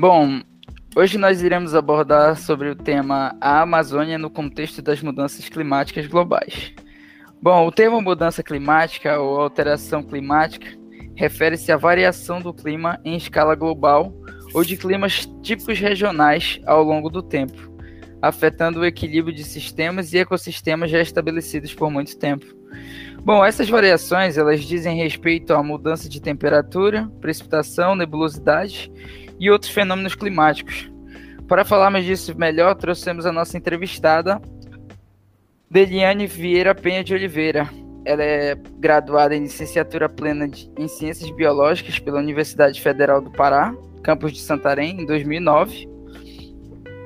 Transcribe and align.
Bom, 0.00 0.40
hoje 0.96 1.18
nós 1.18 1.42
iremos 1.42 1.74
abordar 1.74 2.34
sobre 2.34 2.70
o 2.70 2.74
tema 2.74 3.36
a 3.38 3.60
Amazônia 3.60 4.16
no 4.16 4.30
contexto 4.30 4.80
das 4.80 5.02
mudanças 5.02 5.46
climáticas 5.46 6.06
globais. 6.06 6.72
Bom, 7.42 7.66
o 7.66 7.70
termo 7.70 8.00
mudança 8.00 8.42
climática 8.42 9.20
ou 9.20 9.38
alteração 9.38 10.02
climática 10.02 10.68
refere-se 11.14 11.70
à 11.70 11.76
variação 11.76 12.40
do 12.40 12.54
clima 12.54 12.98
em 13.04 13.14
escala 13.14 13.54
global 13.54 14.10
ou 14.54 14.64
de 14.64 14.74
climas 14.74 15.28
típicos 15.42 15.78
regionais 15.78 16.58
ao 16.64 16.82
longo 16.82 17.10
do 17.10 17.22
tempo, 17.22 17.70
afetando 18.22 18.80
o 18.80 18.86
equilíbrio 18.86 19.36
de 19.36 19.44
sistemas 19.44 20.14
e 20.14 20.18
ecossistemas 20.18 20.90
já 20.90 21.02
estabelecidos 21.02 21.74
por 21.74 21.90
muito 21.90 22.18
tempo. 22.18 22.46
Bom, 23.22 23.44
essas 23.44 23.68
variações 23.68 24.38
elas 24.38 24.64
dizem 24.64 24.96
respeito 24.96 25.52
à 25.52 25.62
mudança 25.62 26.08
de 26.08 26.22
temperatura, 26.22 27.06
precipitação, 27.20 27.94
nebulosidade 27.94 28.90
e 29.40 29.50
outros 29.50 29.72
fenômenos 29.72 30.14
climáticos. 30.14 30.88
Para 31.48 31.64
falarmos 31.64 32.04
disso 32.04 32.38
melhor, 32.38 32.76
trouxemos 32.76 33.26
a 33.26 33.32
nossa 33.32 33.56
entrevistada, 33.56 34.40
Deliane 35.68 36.26
Vieira 36.26 36.74
Penha 36.74 37.02
de 37.02 37.14
Oliveira. 37.14 37.68
Ela 38.04 38.22
é 38.22 38.54
graduada 38.78 39.34
em 39.34 39.42
licenciatura 39.42 40.08
plena 40.08 40.48
em 40.78 40.88
Ciências 40.88 41.30
Biológicas 41.30 41.98
pela 41.98 42.18
Universidade 42.18 42.80
Federal 42.80 43.20
do 43.20 43.30
Pará, 43.30 43.74
campus 44.02 44.32
de 44.32 44.40
Santarém, 44.40 45.00
em 45.02 45.06
2009, 45.06 45.88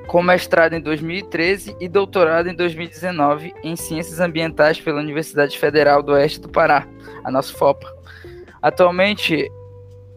com 0.07 0.21
mestrado 0.21 0.73
em 0.73 0.81
2013 0.81 1.75
e 1.79 1.89
doutorado 1.89 2.47
em 2.47 2.55
2019 2.55 3.53
em 3.63 3.75
Ciências 3.75 4.19
Ambientais 4.19 4.79
pela 4.79 4.99
Universidade 4.99 5.57
Federal 5.57 6.03
do 6.03 6.11
Oeste 6.11 6.39
do 6.39 6.49
Pará, 6.49 6.87
a 7.23 7.31
nossa 7.31 7.53
FOPA. 7.53 7.87
Atualmente 8.61 9.49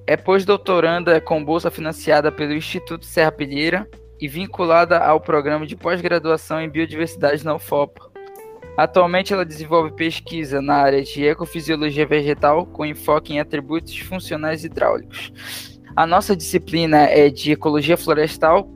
é 0.09 0.17
pós-doutoranda 0.17 1.21
com 1.21 1.45
bolsa 1.45 1.71
financiada 1.71 2.33
pelo 2.33 2.55
Instituto 2.55 3.05
Serra 3.05 3.31
Pilheira 3.31 3.87
e 4.19 4.27
vinculada 4.27 4.99
ao 4.99 5.21
programa 5.21 5.67
de 5.67 5.77
pós-graduação 5.77 6.63
em 6.63 6.69
biodiversidade 6.71 7.45
na 7.45 7.55
UFOPA. 7.55 8.11
Atualmente 8.75 9.35
ela 9.35 9.45
desenvolve 9.45 9.93
pesquisa 9.93 10.63
na 10.63 10.77
área 10.77 11.03
de 11.03 11.27
ecofisiologia 11.27 12.07
vegetal 12.07 12.65
com 12.65 12.87
enfoque 12.87 13.35
em 13.35 13.39
atributos 13.39 13.99
funcionais 13.99 14.65
hidráulicos. 14.65 15.79
A 15.95 16.07
nossa 16.07 16.35
disciplina 16.35 17.03
é 17.03 17.29
de 17.29 17.53
ecologia 17.53 17.99
florestal. 17.99 18.67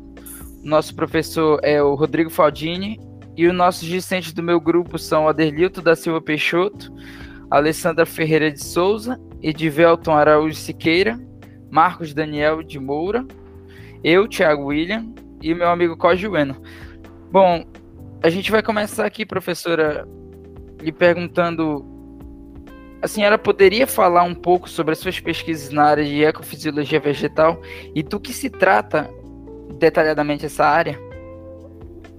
Nosso 0.62 0.94
professor 0.94 1.60
é 1.62 1.82
o 1.82 1.94
Rodrigo 1.94 2.28
Faldini 2.28 3.00
e 3.38 3.46
os 3.46 3.54
nossos 3.54 3.88
discentes 3.88 4.34
do 4.34 4.42
meu 4.42 4.60
grupo 4.60 4.98
são 4.98 5.26
Aderlito 5.26 5.80
da 5.80 5.96
Silva 5.96 6.20
Peixoto, 6.20 6.92
Alessandra 7.50 8.04
Ferreira 8.04 8.52
de 8.52 8.62
Souza, 8.62 9.18
Edivelton 9.42 10.12
Araújo 10.12 10.54
Siqueira, 10.54 11.18
Marcos 11.70 12.14
Daniel 12.14 12.62
de 12.62 12.78
Moura, 12.78 13.26
eu, 14.04 14.28
Thiago 14.28 14.66
William 14.66 15.12
e 15.40 15.54
meu 15.54 15.68
amigo 15.68 15.96
Cojueno. 15.96 16.62
Bom, 17.30 17.64
a 18.22 18.30
gente 18.30 18.50
vai 18.50 18.62
começar 18.62 19.04
aqui, 19.04 19.26
professora, 19.26 20.06
lhe 20.80 20.92
perguntando. 20.92 21.84
A 23.00 23.08
senhora 23.08 23.36
poderia 23.36 23.86
falar 23.86 24.22
um 24.22 24.34
pouco 24.34 24.68
sobre 24.68 24.92
as 24.92 24.98
suas 24.98 25.18
pesquisas 25.18 25.70
na 25.70 25.84
área 25.84 26.04
de 26.04 26.22
ecofisiologia 26.22 27.00
vegetal 27.00 27.60
e 27.94 28.02
do 28.02 28.20
que 28.20 28.32
se 28.32 28.48
trata 28.48 29.10
detalhadamente 29.78 30.46
essa 30.46 30.64
área? 30.64 30.96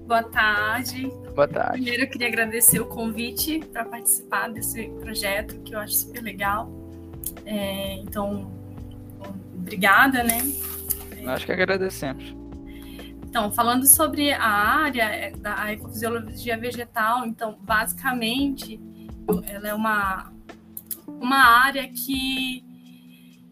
Boa 0.06 0.22
tarde. 0.24 1.10
Boa 1.34 1.48
tarde. 1.48 1.80
Primeiro, 1.80 2.02
eu 2.02 2.10
queria 2.10 2.28
agradecer 2.28 2.80
o 2.80 2.86
convite 2.86 3.60
para 3.72 3.86
participar 3.86 4.48
desse 4.48 4.88
projeto, 5.00 5.58
que 5.62 5.74
eu 5.74 5.78
acho 5.78 5.94
super 5.94 6.22
legal. 6.22 6.83
É, 7.44 7.94
então, 7.96 8.50
obrigada, 9.54 10.22
né? 10.22 10.38
Nós 11.22 11.44
que 11.44 11.52
agradecemos. 11.52 12.34
Então, 13.34 13.50
falando 13.50 13.84
sobre 13.86 14.32
a 14.32 14.46
área 14.46 15.02
é, 15.04 15.30
da 15.32 15.72
ecofisiologia 15.72 16.56
vegetal, 16.56 17.26
então, 17.26 17.58
basicamente, 17.60 18.80
ela 19.48 19.68
é 19.68 19.74
uma, 19.74 20.32
uma 21.08 21.64
área 21.64 21.88
que, 21.88 22.64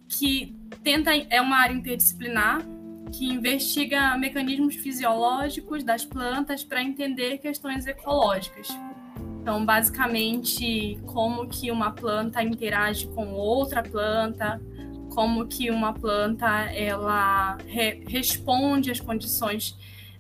que 0.09 0.55
tenta, 0.85 1.11
é 1.13 1.41
uma 1.41 1.57
área 1.57 1.75
interdisciplinar, 1.75 2.63
que 3.11 3.27
investiga 3.27 4.17
mecanismos 4.17 4.77
fisiológicos 4.77 5.83
das 5.83 6.05
plantas 6.05 6.63
para 6.63 6.83
entender 6.83 7.39
questões 7.39 7.87
ecológicas. 7.87 8.69
Então, 9.43 9.67
basicamente, 9.67 11.01
como 11.05 11.49
que 11.49 11.69
uma 11.73 11.91
planta 11.91 12.41
interage 12.45 13.09
com 13.09 13.33
outra 13.33 13.83
planta, 13.83 14.63
como 15.11 15.49
que 15.49 15.69
uma 15.69 15.93
planta 15.93 16.47
ela 16.73 17.59
re 17.67 18.05
responde 18.07 18.93
às 18.93 19.01
condições 19.01 19.77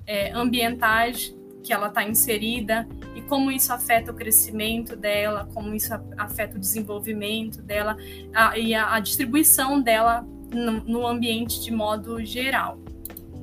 é, 0.08 0.32
ambientais 0.32 1.32
que 1.62 1.72
ela 1.72 1.86
está 1.86 2.02
inserida 2.02 2.84
e 3.14 3.22
como 3.22 3.52
isso 3.52 3.72
afeta 3.72 4.10
o 4.10 4.14
crescimento 4.14 4.96
dela, 4.96 5.48
como 5.54 5.72
isso 5.72 5.94
afeta 6.18 6.56
o 6.56 6.60
desenvolvimento 6.60 7.62
dela 7.62 7.96
a, 8.34 8.58
e 8.58 8.74
a, 8.74 8.92
a 8.92 8.98
distribuição 8.98 9.80
dela 9.80 10.26
no, 10.52 10.82
no 10.82 11.06
ambiente 11.06 11.62
de 11.62 11.70
modo 11.70 12.24
geral. 12.24 12.76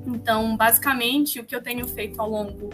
Então, 0.05 0.57
basicamente, 0.57 1.39
o 1.39 1.45
que 1.45 1.55
eu 1.55 1.61
tenho 1.61 1.87
feito 1.87 2.21
ao 2.21 2.29
longo 2.29 2.69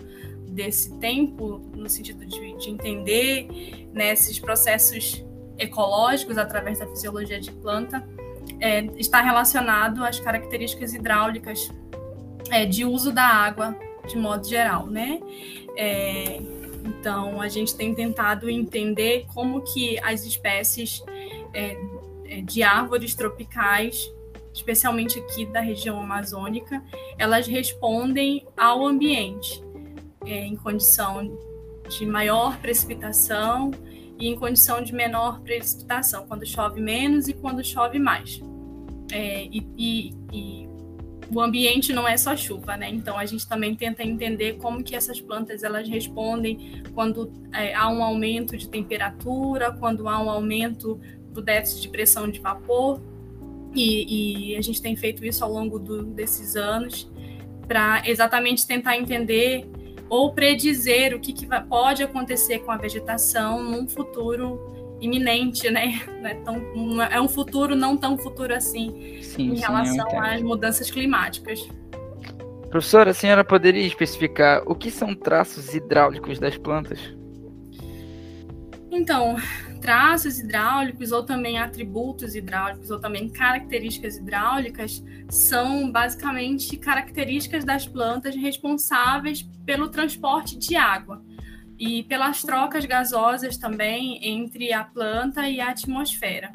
desse 0.55 0.91
tempo, 0.99 1.61
no 1.75 1.89
sentido 1.89 2.25
de, 2.25 2.53
de 2.57 2.69
entender 2.69 3.87
né, 3.93 4.13
esses 4.13 4.39
processos 4.39 5.23
ecológicos 5.57 6.37
através 6.37 6.79
da 6.79 6.87
fisiologia 6.87 7.39
de 7.39 7.51
planta, 7.51 8.07
é, 8.59 8.85
está 8.97 9.21
relacionado 9.21 10.03
às 10.03 10.19
características 10.19 10.93
hidráulicas 10.93 11.71
é, 12.49 12.65
de 12.65 12.85
uso 12.85 13.11
da 13.11 13.23
água 13.23 13.77
de 14.07 14.17
modo 14.17 14.47
geral, 14.47 14.87
né? 14.87 15.19
É, 15.75 16.39
então, 16.85 17.41
a 17.41 17.49
gente 17.49 17.75
tem 17.75 17.93
tentado 17.93 18.49
entender 18.49 19.25
como 19.33 19.61
que 19.61 19.99
as 20.03 20.23
espécies 20.23 21.03
é, 21.53 21.77
é, 22.25 22.41
de 22.41 22.61
árvores 22.61 23.15
tropicais 23.15 24.09
especialmente 24.55 25.19
aqui 25.19 25.45
da 25.45 25.59
região 25.59 25.99
amazônica, 25.99 26.81
elas 27.17 27.45
respondem 27.45 28.47
ao 28.55 28.85
ambiente 28.85 29.61
é, 30.25 30.45
em 30.45 30.55
condição 30.55 31.37
de 31.89 32.05
maior 32.05 32.57
precipitação 32.59 33.71
e 34.17 34.27
em 34.27 34.35
condição 34.35 34.81
de 34.81 34.93
menor 34.93 35.41
precipitação, 35.41 36.25
quando 36.27 36.45
chove 36.45 36.81
menos 36.81 37.27
e 37.27 37.33
quando 37.33 37.63
chove 37.63 37.99
mais. 37.99 38.41
É, 39.11 39.45
e, 39.45 39.67
e, 39.77 40.13
e, 40.31 40.69
o 41.33 41.41
ambiente 41.41 41.91
não 41.91 42.07
é 42.07 42.15
só 42.17 42.35
chuva, 42.35 42.77
né? 42.77 42.89
Então 42.89 43.17
a 43.17 43.25
gente 43.25 43.47
também 43.47 43.75
tenta 43.75 44.03
entender 44.03 44.57
como 44.57 44.83
que 44.83 44.95
essas 44.95 45.19
plantas 45.19 45.63
elas 45.63 45.87
respondem 45.87 46.83
quando 46.93 47.31
é, 47.53 47.73
há 47.73 47.89
um 47.89 48.03
aumento 48.03 48.55
de 48.55 48.69
temperatura, 48.69 49.71
quando 49.71 50.07
há 50.07 50.21
um 50.21 50.29
aumento 50.29 50.99
do 51.31 51.41
déficit 51.41 51.81
de 51.81 51.89
pressão 51.89 52.29
de 52.29 52.39
vapor 52.39 53.01
e, 53.73 54.51
e 54.51 54.55
a 54.55 54.61
gente 54.61 54.81
tem 54.81 54.95
feito 54.95 55.25
isso 55.25 55.43
ao 55.43 55.51
longo 55.51 55.77
do, 55.77 56.03
desses 56.03 56.55
anos 56.55 57.11
para 57.67 58.07
exatamente 58.07 58.65
tentar 58.65 58.97
entender 58.97 59.67
ou 60.09 60.33
predizer 60.33 61.15
o 61.15 61.19
que, 61.19 61.33
que 61.33 61.47
pode 61.67 62.03
acontecer 62.03 62.59
com 62.59 62.71
a 62.71 62.77
vegetação 62.77 63.63
num 63.63 63.87
futuro 63.87 64.97
iminente, 64.99 65.69
né? 65.69 66.01
É, 66.25 67.15
é 67.17 67.21
um 67.21 67.27
futuro 67.27 67.75
não 67.75 67.95
tão 67.95 68.17
futuro 68.17 68.51
assim 68.51 69.19
sim, 69.21 69.51
em 69.51 69.55
sim, 69.55 69.61
relação 69.61 70.19
às 70.19 70.41
mudanças 70.41 70.89
climáticas. 70.89 71.69
Professora, 72.71 73.11
a 73.11 73.13
senhora 73.13 73.43
poderia 73.43 73.85
especificar 73.85 74.63
o 74.65 74.73
que 74.73 74.89
são 74.89 75.13
traços 75.13 75.75
hidráulicos 75.75 76.39
das 76.39 76.57
plantas? 76.57 76.99
Então, 78.95 79.35
traços 79.81 80.39
hidráulicos 80.39 81.11
ou 81.11 81.21
também 81.21 81.59
atributos 81.59 82.33
hidráulicos 82.33 82.89
ou 82.89 82.97
também 82.97 83.27
características 83.27 84.15
hidráulicas 84.15 85.03
são 85.29 85.91
basicamente 85.91 86.77
características 86.77 87.65
das 87.65 87.85
plantas 87.85 88.37
responsáveis 88.37 89.41
pelo 89.65 89.89
transporte 89.89 90.57
de 90.57 90.77
água 90.77 91.21
e 91.77 92.03
pelas 92.03 92.41
trocas 92.41 92.85
gasosas 92.85 93.57
também 93.57 94.17
entre 94.25 94.71
a 94.71 94.85
planta 94.85 95.45
e 95.49 95.59
a 95.59 95.71
atmosfera. 95.71 96.53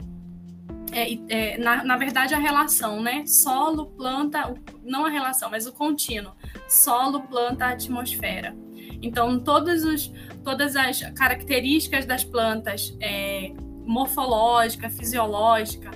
É, 0.93 1.13
é, 1.29 1.59
na, 1.59 1.85
na, 1.85 1.97
verdade, 1.99 2.35
a 2.35 2.39
relação, 2.39 3.03
né? 3.03 3.25
Solo, 3.27 3.87
planta, 3.91 4.55
não 4.83 5.05
a 5.05 5.11
relação, 5.11 5.51
mas 5.51 5.67
o 5.67 5.73
contínuo. 5.73 6.33
Solo, 6.69 7.21
planta, 7.21 7.67
atmosfera. 7.67 8.57
Então, 9.03 9.39
todos 9.41 9.85
os, 9.85 10.13
todas 10.45 10.77
as 10.77 11.01
características 11.15 12.05
das 12.05 12.25
plantas, 12.25 12.97
é, 13.01 13.53
morfológica, 13.85 14.91
fisiológica, 14.91 15.91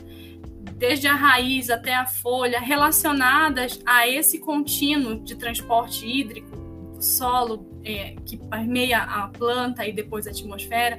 desde 0.76 1.06
a 1.06 1.14
raiz 1.14 1.70
até 1.70 1.94
a 1.94 2.06
folha, 2.06 2.58
relacionadas 2.58 3.80
a 3.86 4.08
esse 4.08 4.38
contínuo 4.38 5.20
de 5.20 5.34
transporte 5.36 6.06
hídrico, 6.06 6.64
solo, 7.00 7.66
é, 7.84 8.16
que 8.24 8.36
permeia 8.36 8.98
a 8.98 9.28
planta 9.28 9.86
e 9.86 9.92
depois 9.92 10.26
a 10.26 10.30
atmosfera, 10.30 10.98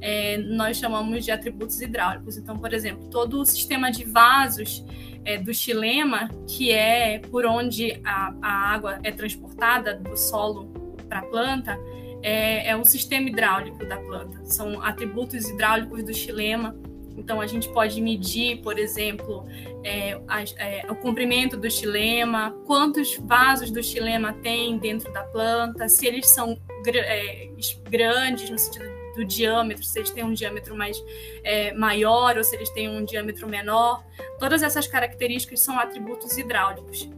é, 0.00 0.36
nós 0.36 0.76
chamamos 0.76 1.24
de 1.24 1.30
atributos 1.30 1.80
hidráulicos. 1.80 2.36
Então, 2.36 2.58
por 2.58 2.72
exemplo, 2.72 3.08
todo 3.08 3.40
o 3.40 3.44
sistema 3.44 3.90
de 3.90 4.04
vasos 4.04 4.84
é, 5.24 5.38
do 5.38 5.52
xilema, 5.52 6.28
que 6.46 6.70
é 6.70 7.18
por 7.30 7.46
onde 7.46 8.00
a, 8.04 8.34
a 8.42 8.72
água 8.72 9.00
é 9.02 9.10
transportada 9.10 9.94
do 9.94 10.16
solo 10.16 10.75
para 11.08 11.20
a 11.20 11.22
planta, 11.22 11.78
é, 12.22 12.70
é 12.70 12.76
o 12.76 12.84
sistema 12.84 13.28
hidráulico 13.28 13.84
da 13.86 13.96
planta. 13.96 14.44
São 14.44 14.82
atributos 14.82 15.48
hidráulicos 15.48 16.02
do 16.02 16.14
xilema 16.14 16.74
então, 17.16 17.40
a 17.40 17.46
gente 17.46 17.68
pode 17.70 18.00
medir, 18.00 18.58
por 18.58 18.78
exemplo, 18.78 19.46
é, 19.82 20.20
a, 20.28 20.42
é, 20.58 20.86
o 20.90 20.94
comprimento 20.94 21.56
do 21.56 21.70
xilema, 21.70 22.50
quantos 22.66 23.16
vasos 23.16 23.70
do 23.70 23.82
xilema 23.82 24.34
tem 24.34 24.76
dentro 24.78 25.10
da 25.12 25.22
planta, 25.24 25.88
se 25.88 26.06
eles 26.06 26.28
são 26.28 26.58
gr 26.84 26.96
é, 26.98 27.48
grandes 27.88 28.50
no 28.50 28.58
sentido 28.58 28.84
do 29.16 29.24
diâmetro, 29.24 29.82
se 29.82 29.98
eles 29.98 30.10
têm 30.10 30.24
um 30.24 30.34
diâmetro 30.34 30.76
mais 30.76 31.02
é, 31.42 31.72
maior 31.72 32.36
ou 32.36 32.44
se 32.44 32.54
eles 32.54 32.68
têm 32.70 32.88
um 32.88 33.02
diâmetro 33.02 33.48
menor. 33.48 34.04
Todas 34.38 34.62
essas 34.62 34.86
características 34.86 35.60
são 35.60 35.78
atributos 35.78 36.36
hidráulicos. 36.36 37.08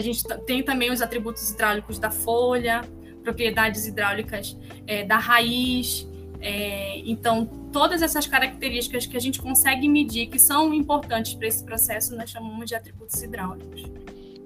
A 0.00 0.02
gente 0.02 0.24
tem 0.46 0.62
também 0.62 0.90
os 0.90 1.02
atributos 1.02 1.50
hidráulicos 1.50 1.98
da 1.98 2.10
folha, 2.10 2.82
propriedades 3.22 3.86
hidráulicas 3.86 4.56
é, 4.86 5.04
da 5.04 5.18
raiz, 5.18 6.08
é, 6.40 6.98
então, 7.00 7.44
todas 7.70 8.00
essas 8.00 8.26
características 8.26 9.04
que 9.04 9.16
a 9.16 9.20
gente 9.20 9.40
consegue 9.40 9.88
medir, 9.88 10.26
que 10.26 10.38
são 10.38 10.72
importantes 10.72 11.34
para 11.34 11.46
esse 11.46 11.62
processo, 11.62 12.16
nós 12.16 12.30
chamamos 12.30 12.66
de 12.66 12.74
atributos 12.74 13.22
hidráulicos. 13.22 13.84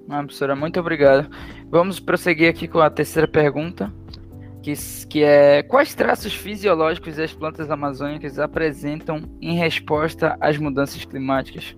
Ah, 0.09 0.19
professora, 0.19 0.55
muito 0.55 0.79
obrigado. 0.79 1.29
Vamos 1.69 1.99
prosseguir 1.99 2.49
aqui 2.49 2.67
com 2.67 2.79
a 2.79 2.89
terceira 2.89 3.27
pergunta, 3.27 3.91
que, 4.61 4.73
que 5.07 5.23
é 5.23 5.63
quais 5.63 5.95
traços 5.95 6.33
fisiológicos 6.33 7.17
as 7.17 7.33
plantas 7.33 7.71
amazônicas 7.71 8.37
apresentam 8.39 9.23
em 9.41 9.55
resposta 9.55 10.37
às 10.41 10.57
mudanças 10.57 11.05
climáticas? 11.05 11.75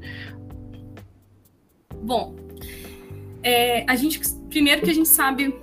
Bom, 2.02 2.36
é, 3.44 3.84
a 3.88 3.96
gente 3.96 4.20
primeiro 4.50 4.82
que 4.82 4.90
a 4.90 4.94
gente 4.94 5.10
sabe 5.10 5.54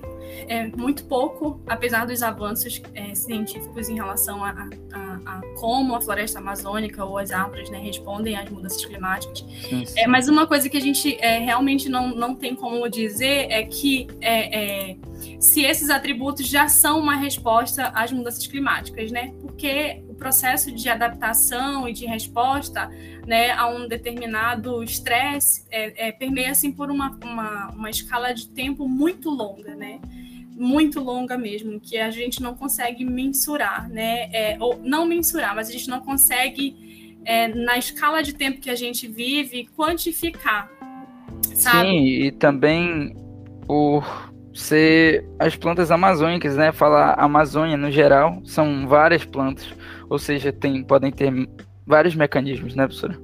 é, 0.48 0.66
muito 0.76 1.04
pouco, 1.04 1.60
apesar 1.66 2.06
dos 2.06 2.22
avanços 2.22 2.82
é, 2.94 3.14
científicos 3.14 3.88
em 3.88 3.94
relação 3.94 4.44
a, 4.44 4.50
a, 4.92 5.20
a, 5.24 5.42
como 5.58 5.94
a 5.94 6.00
floresta 6.00 6.38
amazônica 6.38 7.04
ou 7.04 7.18
as 7.18 7.30
árvores 7.30 7.70
né, 7.70 7.78
respondem 7.78 8.36
às 8.36 8.48
mudanças 8.50 8.84
climáticas. 8.84 9.44
Sim, 9.68 9.86
sim. 9.86 10.00
É, 10.00 10.06
mas 10.06 10.28
uma 10.28 10.46
coisa 10.46 10.68
que 10.68 10.76
a 10.76 10.80
gente 10.80 11.16
é, 11.20 11.38
realmente 11.38 11.88
não, 11.88 12.14
não 12.14 12.34
tem 12.34 12.54
como 12.54 12.88
dizer 12.88 13.50
é 13.50 13.62
que 13.62 14.06
é, 14.20 14.90
é, 14.90 14.96
se 15.38 15.62
esses 15.62 15.90
atributos 15.90 16.46
já 16.46 16.68
são 16.68 16.98
uma 16.98 17.16
resposta 17.16 17.88
às 17.94 18.12
mudanças 18.12 18.46
climáticas, 18.46 19.10
né? 19.10 19.32
Porque 19.40 20.02
o 20.14 20.16
processo 20.16 20.70
de 20.70 20.88
adaptação 20.88 21.88
e 21.88 21.92
de 21.92 22.06
resposta 22.06 22.88
né, 23.26 23.50
a 23.50 23.66
um 23.66 23.88
determinado 23.88 24.82
estresse 24.82 25.66
é, 25.70 26.08
é, 26.08 26.12
permeia 26.12 26.52
assim 26.52 26.72
por 26.72 26.90
uma, 26.90 27.18
uma, 27.22 27.70
uma 27.70 27.90
escala 27.90 28.32
de 28.32 28.48
tempo 28.48 28.88
muito 28.88 29.28
longa, 29.28 29.74
né? 29.74 30.00
muito 30.56 31.00
longa 31.00 31.36
mesmo, 31.36 31.80
que 31.80 31.98
a 31.98 32.12
gente 32.12 32.40
não 32.40 32.54
consegue 32.54 33.04
mensurar, 33.04 33.88
né? 33.90 34.30
É, 34.32 34.56
ou 34.60 34.78
não 34.78 35.04
mensurar, 35.04 35.52
mas 35.52 35.68
a 35.68 35.72
gente 35.72 35.88
não 35.88 35.98
consegue, 35.98 37.18
é, 37.24 37.48
na 37.48 37.76
escala 37.76 38.22
de 38.22 38.32
tempo 38.32 38.60
que 38.60 38.70
a 38.70 38.76
gente 38.76 39.08
vive, 39.08 39.68
quantificar. 39.76 40.70
Sabe? 41.56 41.88
Sim, 41.88 42.04
e 42.04 42.30
também 42.30 43.16
por 43.66 44.32
ser 44.54 45.26
as 45.38 45.56
plantas 45.56 45.90
amazônicas, 45.90 46.56
né? 46.56 46.72
Falar 46.72 47.14
Amazônia 47.18 47.76
no 47.76 47.90
geral, 47.90 48.40
são 48.44 48.86
várias 48.86 49.24
plantas, 49.24 49.66
ou 50.08 50.18
seja, 50.18 50.52
tem, 50.52 50.82
podem 50.84 51.10
ter 51.10 51.32
vários 51.86 52.14
mecanismos, 52.14 52.74
né, 52.74 52.86
professora? 52.86 53.18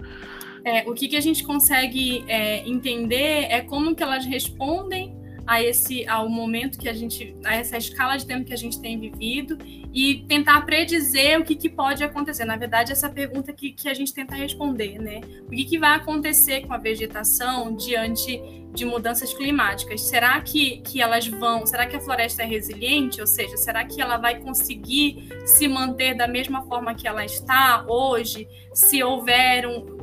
É, 0.64 0.88
o 0.88 0.92
que, 0.92 1.08
que 1.08 1.16
a 1.16 1.20
gente 1.20 1.42
consegue 1.44 2.24
é, 2.28 2.68
entender 2.68 3.46
é 3.48 3.60
como 3.62 3.94
que 3.94 4.02
elas 4.02 4.26
respondem 4.26 5.18
a 5.46 5.62
esse 5.62 6.06
ao 6.06 6.28
momento 6.28 6.78
que 6.78 6.88
a 6.88 6.92
gente 6.92 7.34
a 7.44 7.54
essa 7.54 7.76
escala 7.76 8.16
de 8.16 8.24
tempo 8.24 8.44
que 8.44 8.52
a 8.52 8.56
gente 8.56 8.80
tem 8.80 9.00
vivido 9.00 9.58
e 9.92 10.24
tentar 10.28 10.60
predizer 10.60 11.40
o 11.40 11.44
que, 11.44 11.56
que 11.56 11.68
pode 11.68 12.04
acontecer. 12.04 12.44
Na 12.44 12.56
verdade, 12.56 12.92
essa 12.92 13.08
pergunta 13.08 13.52
que, 13.52 13.72
que 13.72 13.88
a 13.88 13.94
gente 13.94 14.14
tenta 14.14 14.36
responder, 14.36 15.00
né? 15.00 15.20
O 15.46 15.50
que, 15.50 15.64
que 15.64 15.78
vai 15.78 15.96
acontecer 15.96 16.60
com 16.66 16.72
a 16.72 16.78
vegetação 16.78 17.74
diante 17.74 18.40
de 18.72 18.84
mudanças 18.84 19.32
climáticas? 19.34 20.00
Será 20.02 20.40
que, 20.40 20.78
que 20.78 21.00
elas 21.00 21.26
vão? 21.26 21.66
Será 21.66 21.86
que 21.86 21.96
a 21.96 22.00
floresta 22.00 22.42
é 22.42 22.46
resiliente? 22.46 23.20
Ou 23.20 23.26
seja, 23.26 23.56
será 23.56 23.84
que 23.84 24.00
ela 24.00 24.16
vai 24.16 24.38
conseguir 24.40 25.28
se 25.44 25.66
manter 25.66 26.14
da 26.14 26.28
mesma 26.28 26.62
forma 26.62 26.94
que 26.94 27.06
ela 27.06 27.24
está 27.24 27.84
hoje? 27.88 28.48
Se 28.72 29.02
houver 29.02 29.66
um, 29.66 29.98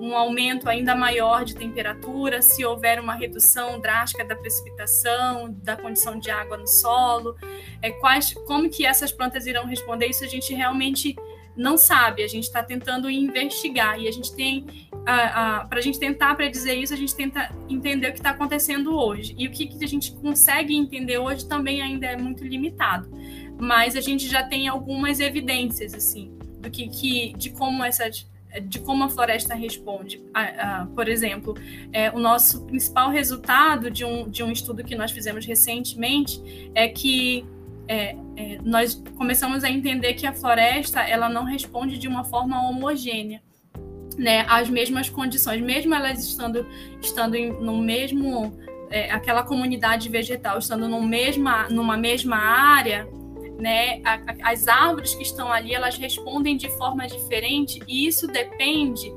um 0.00 0.16
aumento 0.16 0.68
ainda 0.68 0.94
maior 0.94 1.44
de 1.44 1.54
temperatura, 1.54 2.40
se 2.40 2.64
houver 2.64 3.00
uma 3.00 3.14
redução 3.14 3.78
drástica 3.80 4.24
da 4.24 4.34
precipitação, 4.34 5.54
da 5.62 5.76
condição 5.76 6.18
de 6.18 6.30
água 6.30 6.56
no 6.56 6.66
solo, 6.66 7.36
é, 7.82 7.90
quais, 7.90 8.32
como 8.46 8.70
que 8.70 8.86
essas 8.86 9.12
plantas 9.12 9.46
irão 9.46 9.66
responder? 9.66 10.06
Isso 10.06 10.24
a 10.24 10.28
gente 10.28 10.54
realmente 10.54 11.14
não 11.56 11.78
sabe, 11.78 12.22
a 12.22 12.28
gente 12.28 12.44
está 12.44 12.62
tentando 12.62 13.08
investigar 13.08 13.98
e 13.98 14.06
a 14.06 14.10
gente 14.10 14.34
tem, 14.34 14.66
para 15.04 15.78
a 15.78 15.80
gente 15.80 15.98
tentar 15.98 16.34
predizer 16.34 16.78
isso, 16.78 16.92
a 16.92 16.96
gente 16.96 17.14
tenta 17.14 17.50
entender 17.68 18.08
o 18.08 18.12
que 18.12 18.18
está 18.18 18.30
acontecendo 18.30 18.94
hoje. 18.94 19.34
E 19.38 19.46
o 19.46 19.50
que, 19.50 19.66
que 19.66 19.84
a 19.84 19.88
gente 19.88 20.12
consegue 20.12 20.76
entender 20.76 21.18
hoje 21.18 21.46
também 21.46 21.80
ainda 21.80 22.06
é 22.06 22.16
muito 22.16 22.44
limitado, 22.44 23.08
mas 23.58 23.96
a 23.96 24.00
gente 24.00 24.28
já 24.28 24.42
tem 24.42 24.68
algumas 24.68 25.18
evidências, 25.18 25.94
assim, 25.94 26.36
do 26.60 26.70
que, 26.70 26.88
que 26.88 27.32
de 27.36 27.50
como 27.50 27.82
essas 27.82 28.26
de 28.68 28.78
como 28.78 29.04
a 29.04 29.10
floresta 29.10 29.54
responde. 29.54 30.22
por 30.94 31.08
exemplo, 31.08 31.54
é, 31.92 32.10
o 32.10 32.18
nosso 32.18 32.64
principal 32.64 33.10
resultado 33.10 33.90
de 33.90 34.04
um, 34.04 34.28
de 34.28 34.42
um 34.42 34.50
estudo 34.50 34.82
que 34.82 34.94
nós 34.94 35.10
fizemos 35.10 35.44
recentemente 35.44 36.70
é 36.74 36.88
que 36.88 37.44
é, 37.88 38.16
é, 38.36 38.58
nós 38.62 39.02
começamos 39.16 39.64
a 39.64 39.70
entender 39.70 40.14
que 40.14 40.26
a 40.26 40.32
floresta 40.32 41.00
ela 41.00 41.28
não 41.28 41.44
responde 41.44 41.98
de 41.98 42.08
uma 42.08 42.24
forma 42.24 42.68
homogênea 42.68 43.42
né, 44.16 44.44
às 44.48 44.68
mesmas 44.68 45.08
condições, 45.08 45.60
mesmo 45.60 45.94
elas 45.94 46.24
estando, 46.24 46.66
estando 47.00 47.34
em, 47.34 47.52
no 47.52 47.76
mesmo, 47.78 48.58
é, 48.90 49.10
aquela 49.10 49.42
comunidade 49.42 50.08
vegetal 50.08 50.58
estando 50.58 50.88
no 50.88 51.02
mesma, 51.02 51.68
numa 51.68 51.96
mesma 51.96 52.36
área, 52.36 53.06
né, 53.58 54.00
a, 54.04 54.14
a, 54.14 54.50
as 54.52 54.68
árvores 54.68 55.14
que 55.14 55.22
estão 55.22 55.50
ali 55.52 55.74
elas 55.74 55.96
respondem 55.96 56.56
de 56.56 56.68
forma 56.76 57.06
diferente 57.06 57.80
e 57.86 58.06
isso 58.06 58.26
depende 58.26 59.12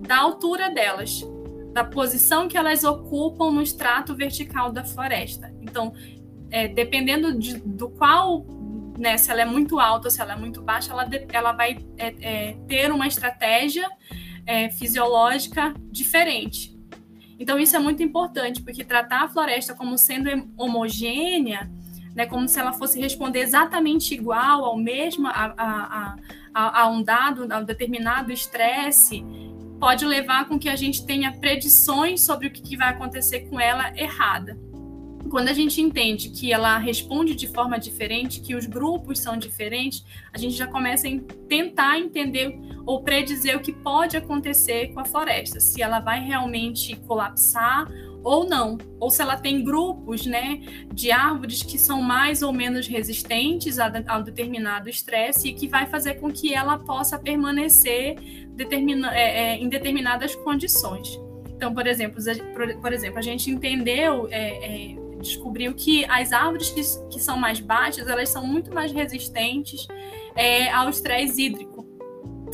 da 0.00 0.18
altura 0.18 0.70
delas, 0.70 1.22
da 1.72 1.84
posição 1.84 2.48
que 2.48 2.56
elas 2.56 2.84
ocupam 2.84 3.50
no 3.50 3.62
extrato 3.62 4.14
vertical 4.14 4.70
da 4.70 4.84
floresta. 4.84 5.54
Então, 5.62 5.94
é, 6.52 6.68
dependendo 6.68 7.36
de, 7.36 7.58
do 7.58 7.88
qual, 7.88 8.44
né, 8.98 9.16
se 9.16 9.30
ela 9.30 9.40
é 9.40 9.44
muito 9.46 9.80
alta 9.80 10.10
se 10.10 10.20
ela 10.20 10.34
é 10.34 10.36
muito 10.36 10.60
baixa, 10.60 10.92
ela, 10.92 11.08
ela 11.32 11.52
vai 11.52 11.78
é, 11.96 12.14
é, 12.20 12.56
ter 12.68 12.92
uma 12.92 13.08
estratégia 13.08 13.88
é, 14.46 14.68
fisiológica 14.68 15.74
diferente. 15.90 16.76
Então, 17.40 17.58
isso 17.58 17.74
é 17.74 17.78
muito 17.78 18.02
importante, 18.02 18.62
porque 18.62 18.84
tratar 18.84 19.22
a 19.22 19.28
floresta 19.28 19.74
como 19.74 19.96
sendo 19.96 20.28
homogênea, 20.56 21.70
né, 22.14 22.26
como 22.26 22.46
se 22.46 22.60
ela 22.60 22.72
fosse 22.72 23.00
responder 23.00 23.40
exatamente 23.40 24.12
igual 24.12 24.64
ao 24.64 24.76
mesmo, 24.76 25.26
a, 25.28 25.54
a, 25.56 26.16
a, 26.54 26.82
a 26.82 26.88
um 26.90 27.02
dado, 27.02 27.50
a 27.50 27.58
um 27.58 27.64
determinado 27.64 28.30
estresse, 28.30 29.24
pode 29.80 30.04
levar 30.04 30.46
com 30.46 30.58
que 30.58 30.68
a 30.68 30.76
gente 30.76 31.04
tenha 31.06 31.32
predições 31.32 32.20
sobre 32.20 32.48
o 32.48 32.50
que 32.52 32.76
vai 32.76 32.90
acontecer 32.90 33.48
com 33.48 33.58
ela 33.58 33.90
errada 33.96 34.56
quando 35.32 35.48
a 35.48 35.54
gente 35.54 35.80
entende 35.80 36.28
que 36.28 36.52
ela 36.52 36.76
responde 36.76 37.34
de 37.34 37.48
forma 37.48 37.78
diferente, 37.78 38.38
que 38.38 38.54
os 38.54 38.66
grupos 38.66 39.18
são 39.18 39.34
diferentes, 39.34 40.04
a 40.30 40.36
gente 40.36 40.54
já 40.54 40.66
começa 40.66 41.08
a 41.08 41.10
tentar 41.48 41.98
entender 41.98 42.54
ou 42.84 43.02
predizer 43.02 43.56
o 43.56 43.60
que 43.60 43.72
pode 43.72 44.14
acontecer 44.14 44.88
com 44.92 45.00
a 45.00 45.06
floresta, 45.06 45.58
se 45.58 45.80
ela 45.80 46.00
vai 46.00 46.22
realmente 46.22 46.94
colapsar 47.06 47.90
ou 48.22 48.46
não, 48.46 48.76
ou 49.00 49.08
se 49.08 49.22
ela 49.22 49.38
tem 49.38 49.64
grupos, 49.64 50.26
né, 50.26 50.60
de 50.92 51.10
árvores 51.10 51.62
que 51.62 51.78
são 51.78 52.02
mais 52.02 52.42
ou 52.42 52.52
menos 52.52 52.86
resistentes 52.86 53.78
a, 53.78 53.90
a 54.06 54.18
um 54.18 54.22
determinado 54.22 54.90
estresse 54.90 55.48
e 55.48 55.54
que 55.54 55.66
vai 55.66 55.86
fazer 55.86 56.20
com 56.20 56.30
que 56.30 56.52
ela 56.52 56.76
possa 56.76 57.18
permanecer 57.18 58.16
determina, 58.50 59.10
é, 59.16 59.54
é, 59.54 59.56
em 59.56 59.70
determinadas 59.70 60.34
condições. 60.34 61.18
Então, 61.48 61.72
por 61.72 61.86
exemplo, 61.86 62.20
por, 62.82 62.92
exemplo, 62.92 63.18
a 63.18 63.22
gente 63.22 63.50
entendeu 63.50 64.28
é, 64.30 64.92
é 64.96 65.01
descobriu 65.22 65.72
que 65.74 66.04
as 66.06 66.32
árvores 66.32 66.70
que, 66.70 66.82
que 67.08 67.20
são 67.20 67.36
mais 67.36 67.60
baixas, 67.60 68.06
elas 68.06 68.28
são 68.28 68.46
muito 68.46 68.72
mais 68.74 68.92
resistentes 68.92 69.86
é, 70.34 70.70
ao 70.70 70.90
estresse 70.90 71.42
hídrico. 71.42 71.86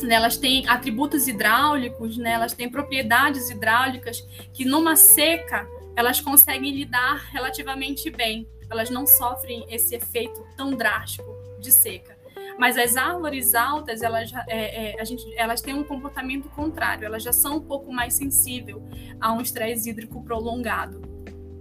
Né, 0.01 0.15
elas 0.15 0.37
têm 0.37 0.65
atributos 0.67 1.27
hidráulicos, 1.27 2.17
né, 2.17 2.31
elas 2.31 2.53
têm 2.53 2.69
propriedades 2.69 3.49
hidráulicas 3.49 4.21
que 4.53 4.63
numa 4.63 4.95
seca 4.95 5.67
elas 5.93 6.21
conseguem 6.21 6.73
lidar 6.73 7.29
relativamente 7.31 8.09
bem. 8.09 8.47
elas 8.69 8.89
não 8.89 9.05
sofrem 9.05 9.65
esse 9.67 9.95
efeito 9.95 10.45
tão 10.55 10.71
drástico 10.71 11.35
de 11.59 11.71
seca. 11.71 12.17
Mas 12.57 12.77
as 12.77 12.95
árvores 12.95 13.55
altas, 13.55 14.01
elas, 14.01 14.31
é, 14.47 15.01
é, 15.01 15.05
gente, 15.05 15.23
elas 15.35 15.61
têm 15.61 15.73
um 15.73 15.83
comportamento 15.83 16.47
contrário, 16.49 17.05
elas 17.05 17.23
já 17.23 17.33
são 17.33 17.57
um 17.57 17.61
pouco 17.61 17.91
mais 17.91 18.13
sensíveis 18.13 18.77
a 19.19 19.33
um 19.33 19.41
estresse 19.41 19.89
hídrico 19.89 20.21
prolongado. 20.23 21.01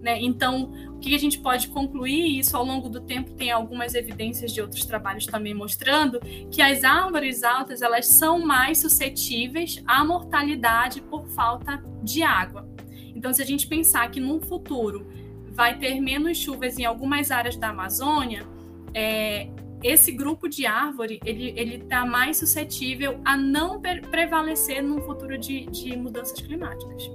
Né? 0.02 0.20
Então, 0.20 0.72
o 0.90 0.98
que 0.98 1.14
a 1.14 1.18
gente 1.18 1.40
pode 1.40 1.68
concluir, 1.68 2.38
isso 2.38 2.56
ao 2.56 2.64
longo 2.64 2.88
do 2.88 3.00
tempo 3.00 3.32
tem 3.32 3.50
algumas 3.50 3.94
evidências 3.94 4.52
de 4.52 4.60
outros 4.60 4.84
trabalhos 4.84 5.26
também 5.26 5.54
mostrando, 5.54 6.20
que 6.50 6.62
as 6.62 6.84
árvores 6.84 7.42
altas 7.42 7.82
elas 7.82 8.06
são 8.06 8.38
mais 8.38 8.78
suscetíveis 8.78 9.82
à 9.86 10.04
mortalidade 10.04 11.02
por 11.02 11.26
falta 11.28 11.82
de 12.02 12.22
água. 12.22 12.68
Então, 13.14 13.32
se 13.32 13.42
a 13.42 13.44
gente 13.44 13.66
pensar 13.66 14.08
que 14.10 14.20
no 14.20 14.40
futuro 14.40 15.06
vai 15.50 15.76
ter 15.76 16.00
menos 16.00 16.38
chuvas 16.38 16.78
em 16.78 16.84
algumas 16.84 17.32
áreas 17.32 17.56
da 17.56 17.70
Amazônia, 17.70 18.46
é, 18.94 19.48
esse 19.82 20.12
grupo 20.12 20.48
de 20.48 20.66
árvore 20.66 21.20
ele 21.24 21.52
ele 21.56 21.76
está 21.76 22.04
mais 22.04 22.36
suscetível 22.36 23.20
a 23.24 23.36
não 23.36 23.80
prevalecer 23.80 24.82
num 24.82 25.00
futuro 25.00 25.38
de, 25.38 25.66
de 25.66 25.96
mudanças 25.96 26.40
climáticas. 26.40 27.10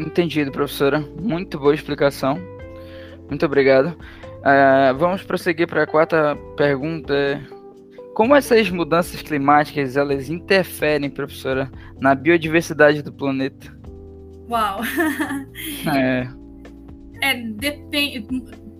Entendido, 0.00 0.50
professora. 0.50 1.00
Muito 1.20 1.58
boa 1.58 1.74
explicação. 1.74 2.38
Muito 3.28 3.44
obrigado. 3.44 3.96
Uh, 4.40 4.96
vamos 4.96 5.22
prosseguir 5.22 5.68
para 5.68 5.82
a 5.82 5.86
quarta 5.86 6.36
pergunta. 6.56 7.14
Como 8.14 8.34
essas 8.34 8.70
mudanças 8.70 9.22
climáticas 9.22 9.96
elas 9.96 10.28
interferem, 10.30 11.10
professora, 11.10 11.70
na 12.00 12.14
biodiversidade 12.14 13.02
do 13.02 13.12
planeta? 13.12 13.78
Uau! 14.48 14.80
é. 15.94 16.28
é 17.22 17.34
depende. 17.34 18.26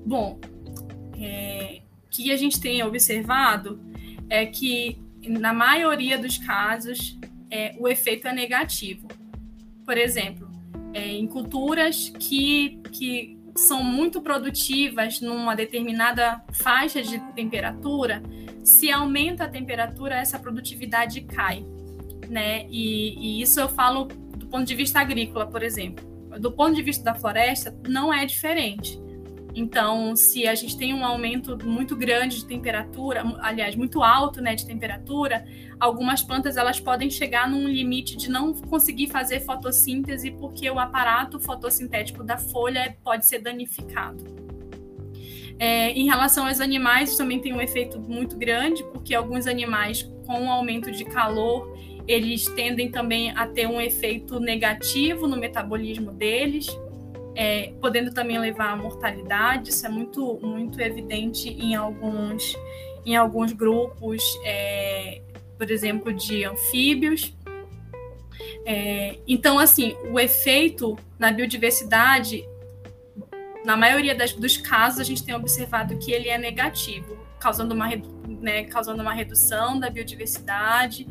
Bom, 0.05 0.41
é, 1.19 1.83
que 2.11 2.33
a 2.33 2.37
gente 2.37 2.61
tem 2.61 2.83
observado 2.83 3.81
é 4.29 4.47
que 4.47 4.99
na 5.29 5.53
maioria 5.53 6.19
dos 6.19 6.39
casos 6.39 7.19
é, 7.51 7.75
o 7.79 7.87
efeito 7.87 8.27
é 8.27 8.33
negativo. 8.33 9.07
Por 9.85 9.97
exemplo, 9.97 10.50
é, 10.93 11.09
em 11.09 11.27
culturas 11.27 12.13
que, 12.19 12.81
que 12.93 13.39
são 13.57 13.83
muito 13.83 14.21
produtivas 14.21 15.21
numa 15.21 15.55
determinada 15.55 16.43
faixa 16.53 17.03
de 17.03 17.19
temperatura, 17.35 18.23
se 18.63 18.91
aumenta 18.91 19.45
a 19.45 19.49
temperatura, 19.49 20.17
essa 20.17 20.39
produtividade 20.39 21.21
cai. 21.23 21.65
Né? 22.29 22.67
E, 22.69 23.39
e, 23.39 23.43
isso 23.43 23.59
eu 23.61 23.69
falo 23.69 24.05
do 24.05 24.47
ponto 24.47 24.65
de 24.65 24.75
vista 24.75 25.01
agrícola, 25.01 25.47
por 25.47 25.63
exemplo. 25.63 26.09
Do 26.39 26.53
ponto 26.53 26.75
de 26.75 26.83
vista 26.83 27.03
da 27.03 27.15
floresta, 27.15 27.77
não 27.89 28.15
é 28.15 28.25
diferente. 28.25 29.01
Então, 29.55 30.15
se 30.15 30.47
a 30.47 30.55
gente 30.55 30.77
tem 30.77 30.95
um 30.95 31.05
aumento 31.05 31.59
muito 31.67 31.97
grande 31.97 32.37
de 32.37 32.47
temperatura, 32.47 33.23
aliás, 33.41 33.75
muito 33.75 34.03
alto 34.03 34.41
né, 34.41 34.55
de 34.55 34.67
temperatura, 34.67 35.45
algumas 35.79 36.23
plantas 36.23 36.57
elas 36.57 36.79
podem 36.79 37.11
chegar 37.11 37.51
num 37.51 37.67
limite 37.67 38.17
de 38.17 38.31
não 38.31 38.53
conseguir 38.53 39.09
fazer 39.09 39.41
fotossíntese 39.41 40.31
porque 40.31 40.71
o 40.71 40.79
aparato 40.79 41.41
fotossintético 41.41 42.23
da 42.23 42.39
folha 42.39 42.97
pode 43.03 43.27
ser 43.27 43.41
danificado. 43.41 44.51
É, 45.59 45.91
em 45.91 46.07
relação 46.07 46.47
aos 46.47 46.61
animais, 46.61 47.17
também 47.17 47.39
tem 47.39 47.53
um 47.53 47.61
efeito 47.61 48.01
muito 48.01 48.37
grande, 48.37 48.83
porque 48.85 49.15
alguns 49.15 49.47
animais, 49.47 50.03
com 50.27 50.47
o 50.47 50.51
aumento 50.51 50.91
de 50.91 51.05
calor, 51.05 51.77
eles 52.09 52.47
tendem 52.47 52.91
também 52.91 53.31
a 53.33 53.47
ter 53.47 53.67
um 53.67 53.79
efeito 53.79 54.41
negativo 54.41 55.29
no 55.29 55.37
metabolismo 55.37 56.13
deles, 56.13 56.67
é, 57.35 57.73
podendo 57.81 58.13
também 58.13 58.39
levar 58.39 58.73
à 58.73 58.77
mortalidade. 58.77 59.71
Isso 59.71 59.87
é 59.87 59.89
muito, 59.89 60.39
muito 60.43 60.81
evidente 60.81 61.49
em 61.49 61.75
alguns, 61.75 62.57
em 63.05 63.17
alguns 63.17 63.53
grupos, 63.53 64.23
é, 64.45 65.21
por 65.57 65.71
exemplo, 65.71 66.13
de 66.13 66.45
anfíbios. 66.45 67.35
É, 68.65 69.19
então, 69.27 69.59
assim, 69.59 69.97
o 70.11 70.19
efeito 70.19 70.99
na 71.19 71.31
biodiversidade 71.31 72.45
na 73.65 73.77
maioria 73.77 74.15
das, 74.15 74.33
dos 74.33 74.57
casos, 74.57 75.01
a 75.01 75.05
gente 75.05 75.23
tem 75.23 75.35
observado 75.35 75.97
que 75.99 76.13
ele 76.13 76.29
é 76.29 76.39
negativo, 76.39 77.17
causando 77.39 77.75
uma, 77.75 77.89
né, 78.27 78.65
causando 78.65 79.03
uma 79.03 79.13
redução 79.13 79.79
da 79.79 79.91
biodiversidade, 79.91 81.07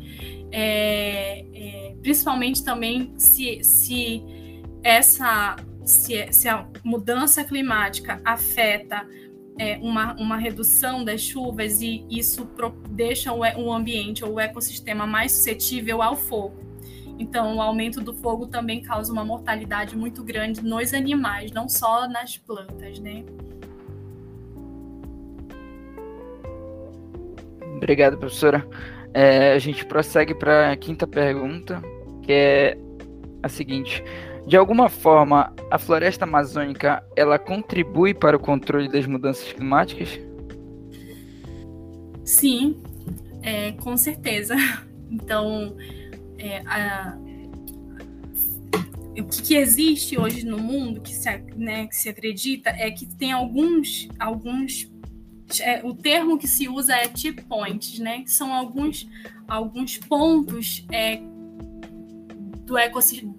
é, 0.50 1.44
é, 1.54 1.94
principalmente 2.02 2.64
também 2.64 3.14
se, 3.16 3.62
se 3.62 4.22
essa 4.82 5.56
se, 5.84 6.32
se 6.32 6.48
a 6.48 6.66
mudança 6.84 7.44
climática 7.44 8.20
afeta 8.24 9.06
é, 9.58 9.78
uma, 9.82 10.14
uma 10.14 10.36
redução 10.36 11.04
das 11.04 11.20
chuvas 11.20 11.82
e 11.82 12.06
isso 12.10 12.46
pro, 12.46 12.70
deixa 12.88 13.32
o, 13.32 13.40
o 13.40 13.72
ambiente 13.72 14.24
ou 14.24 14.34
o 14.34 14.40
ecossistema 14.40 15.06
mais 15.06 15.32
suscetível 15.32 16.02
ao 16.02 16.16
fogo. 16.16 16.70
Então, 17.18 17.56
o 17.56 17.60
aumento 17.60 18.00
do 18.00 18.14
fogo 18.14 18.46
também 18.46 18.80
causa 18.80 19.12
uma 19.12 19.22
mortalidade 19.22 19.94
muito 19.94 20.24
grande 20.24 20.62
nos 20.62 20.94
animais, 20.94 21.52
não 21.52 21.68
só 21.68 22.08
nas 22.08 22.38
plantas, 22.38 22.98
né? 22.98 23.22
Obrigado, 27.76 28.16
professora. 28.16 28.66
É, 29.12 29.52
a 29.52 29.58
gente 29.58 29.84
prossegue 29.84 30.34
para 30.34 30.72
a 30.72 30.76
quinta 30.76 31.06
pergunta, 31.06 31.82
que 32.22 32.32
é 32.32 32.78
a 33.42 33.48
seguinte: 33.50 34.02
de 34.46 34.56
alguma 34.56 34.88
forma, 34.88 35.54
a 35.70 35.78
floresta 35.78 36.24
amazônica 36.24 37.04
ela 37.16 37.38
contribui 37.38 38.14
para 38.14 38.36
o 38.36 38.40
controle 38.40 38.88
das 38.88 39.06
mudanças 39.06 39.52
climáticas? 39.52 40.18
Sim, 42.24 42.80
é, 43.42 43.72
com 43.72 43.96
certeza. 43.96 44.54
Então, 45.12 45.76
é, 46.38 46.58
a, 46.58 47.18
o 49.18 49.24
que, 49.24 49.42
que, 49.42 49.54
existe 49.56 50.16
hoje 50.16 50.46
no 50.46 50.56
mundo 50.56 51.00
que 51.00 51.12
se, 51.12 51.28
né, 51.56 51.88
que 51.88 51.96
se 51.96 52.08
acredita 52.08 52.70
é 52.70 52.92
que 52.92 53.06
tem 53.06 53.32
alguns 53.32 54.08
alguns 54.20 54.88
é, 55.60 55.84
o 55.84 55.92
termo 55.92 56.38
que 56.38 56.46
se 56.46 56.68
usa 56.68 56.94
é 56.94 57.08
tip 57.08 57.42
points, 57.48 57.98
né? 57.98 58.22
Que 58.22 58.30
são 58.30 58.54
alguns 58.54 59.08
alguns 59.48 59.98
pontos 59.98 60.86
é, 60.92 61.20
do 62.70 62.76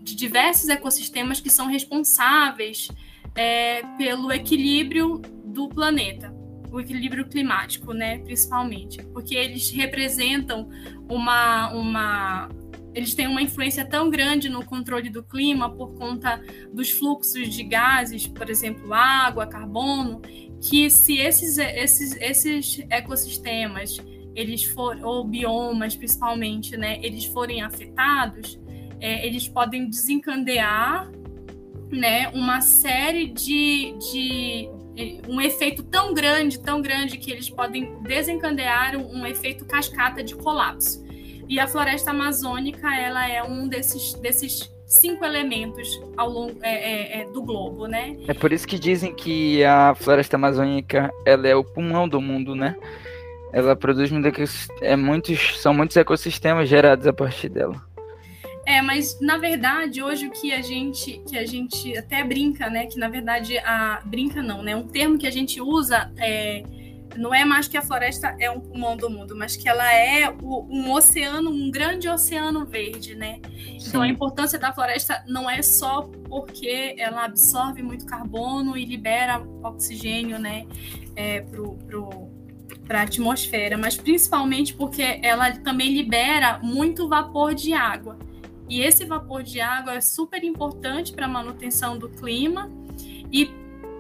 de 0.04 0.16
diversos 0.16 0.68
ecossistemas 0.68 1.40
que 1.40 1.50
são 1.50 1.68
responsáveis 1.68 2.90
é, 3.34 3.82
pelo 3.98 4.32
equilíbrio 4.32 5.22
do 5.46 5.70
planeta, 5.70 6.34
o 6.70 6.80
equilíbrio 6.80 7.28
climático, 7.28 7.94
né, 7.94 8.18
principalmente, 8.20 9.02
porque 9.14 9.36
eles 9.36 9.72
representam 9.72 10.70
uma, 11.10 11.72
uma 11.72 12.50
eles 12.94 13.16
têm 13.16 13.28
uma 13.28 13.42
influência 13.42 13.86
tão 13.86 14.10
grande 14.10 14.50
no 14.50 14.66
controle 14.66 15.10
do 15.10 15.24
clima 15.24 15.70
por 15.70 15.94
conta 15.94 16.42
dos 16.74 16.90
fluxos 16.90 17.48
de 17.48 17.64
gases, 17.64 18.28
por 18.28 18.50
exemplo, 18.50 18.94
água, 18.94 19.48
carbono, 19.48 20.22
que 20.62 20.90
se 20.90 21.18
esses, 21.18 21.58
esses, 21.58 22.16
esses 22.18 22.86
ecossistemas 22.90 23.98
eles 24.36 24.64
for, 24.64 24.98
ou 25.04 25.26
biomas 25.26 25.96
principalmente, 25.96 26.78
né, 26.78 27.00
eles 27.02 27.26
forem 27.26 27.62
afetados, 27.62 28.60
é, 29.02 29.26
eles 29.26 29.48
podem 29.48 29.90
desencadear 29.90 31.12
né, 31.92 32.30
uma 32.30 32.62
série 32.62 33.28
de, 33.28 33.94
de 34.00 34.70
um 35.28 35.42
efeito 35.42 35.84
tão 35.84 36.14
grande, 36.14 36.60
tão 36.60 36.82
grande 36.82 37.18
que 37.18 37.32
eles 37.32 37.50
podem 37.50 37.98
desencadear 38.02 38.96
um, 38.96 39.22
um 39.22 39.26
efeito 39.26 39.66
cascata 39.66 40.24
de 40.24 40.36
colapso. 40.36 41.04
E 41.50 41.60
a 41.60 41.68
floresta 41.68 42.12
amazônica 42.12 42.88
ela 42.96 43.28
é 43.28 43.44
um 43.44 43.68
desses, 43.68 44.14
desses 44.14 44.72
cinco 44.86 45.26
elementos 45.26 46.00
ao 46.16 46.30
longo 46.30 46.58
é, 46.62 46.70
é, 46.70 47.22
é, 47.22 47.26
do 47.26 47.42
globo, 47.42 47.88
né? 47.88 48.16
É 48.28 48.34
por 48.34 48.54
isso 48.54 48.68
que 48.68 48.78
dizem 48.78 49.14
que 49.14 49.64
a 49.64 49.96
floresta 49.96 50.36
amazônica 50.36 51.12
ela 51.26 51.48
é 51.48 51.56
o 51.56 51.64
pulmão 51.64 52.08
do 52.08 52.22
mundo, 52.22 52.56
né? 52.56 52.76
Ela 53.52 53.76
produz 53.76 54.10
é 54.82 54.96
muitos, 54.96 55.60
são 55.60 55.74
muitos 55.74 55.98
ecossistemas 55.98 56.70
gerados 56.70 57.06
a 57.06 57.12
partir 57.12 57.50
dela. 57.50 57.82
É, 58.72 58.82
mas 58.82 59.20
na 59.20 59.38
verdade 59.38 60.02
hoje 60.02 60.28
o 60.28 60.32
que 60.32 60.54
a 60.54 60.62
gente 60.62 61.22
que 61.28 61.38
a 61.38 61.46
gente 61.46 61.98
até 61.98 62.24
brinca, 62.24 62.70
né? 62.70 62.86
Que 62.86 62.98
na 62.98 63.10
verdade 63.10 63.58
a 63.58 64.02
brinca 64.06 64.42
não, 64.42 64.64
né? 64.64 64.74
Um 64.74 64.88
termo 64.88 65.18
que 65.18 65.28
a 65.28 65.32
gente 65.32 65.60
usa 65.60 66.10
é 66.18 66.64
não 67.18 67.34
é 67.34 67.44
mais 67.44 67.68
que 67.68 67.76
a 67.76 67.82
floresta 67.82 68.34
é 68.40 68.50
um 68.50 68.62
pulmão 68.62 68.96
do 68.96 69.10
mundo, 69.10 69.36
mas 69.36 69.58
que 69.58 69.68
ela 69.68 69.94
é 69.94 70.34
o, 70.42 70.66
um 70.70 70.90
oceano, 70.94 71.50
um 71.50 71.70
grande 71.70 72.08
oceano 72.08 72.66
verde, 72.66 73.14
né? 73.14 73.42
Sim. 73.78 73.90
Então 73.90 74.02
a 74.02 74.08
importância 74.08 74.58
da 74.58 74.72
floresta 74.72 75.22
não 75.28 75.50
é 75.50 75.62
só 75.62 76.04
porque 76.30 76.96
ela 76.98 77.26
absorve 77.26 77.84
muito 77.84 78.06
carbono 78.06 78.78
e 78.78 78.86
libera 78.86 79.44
oxigênio, 79.62 80.40
né, 80.40 80.66
é, 81.14 81.42
pro, 81.42 81.74
pro 81.86 82.32
para 82.88 83.02
a 83.02 83.04
atmosfera, 83.04 83.78
mas 83.78 83.98
principalmente 83.98 84.74
porque 84.74 85.20
ela 85.22 85.52
também 85.58 85.94
libera 85.94 86.58
muito 86.60 87.08
vapor 87.10 87.54
de 87.54 87.74
água. 87.74 88.18
E 88.72 88.82
esse 88.82 89.04
vapor 89.04 89.44
de 89.44 89.60
água 89.60 89.96
é 89.96 90.00
super 90.00 90.42
importante 90.46 91.12
para 91.12 91.26
a 91.26 91.28
manutenção 91.30 91.98
do 91.98 92.08
clima 92.08 92.72
e 93.30 93.52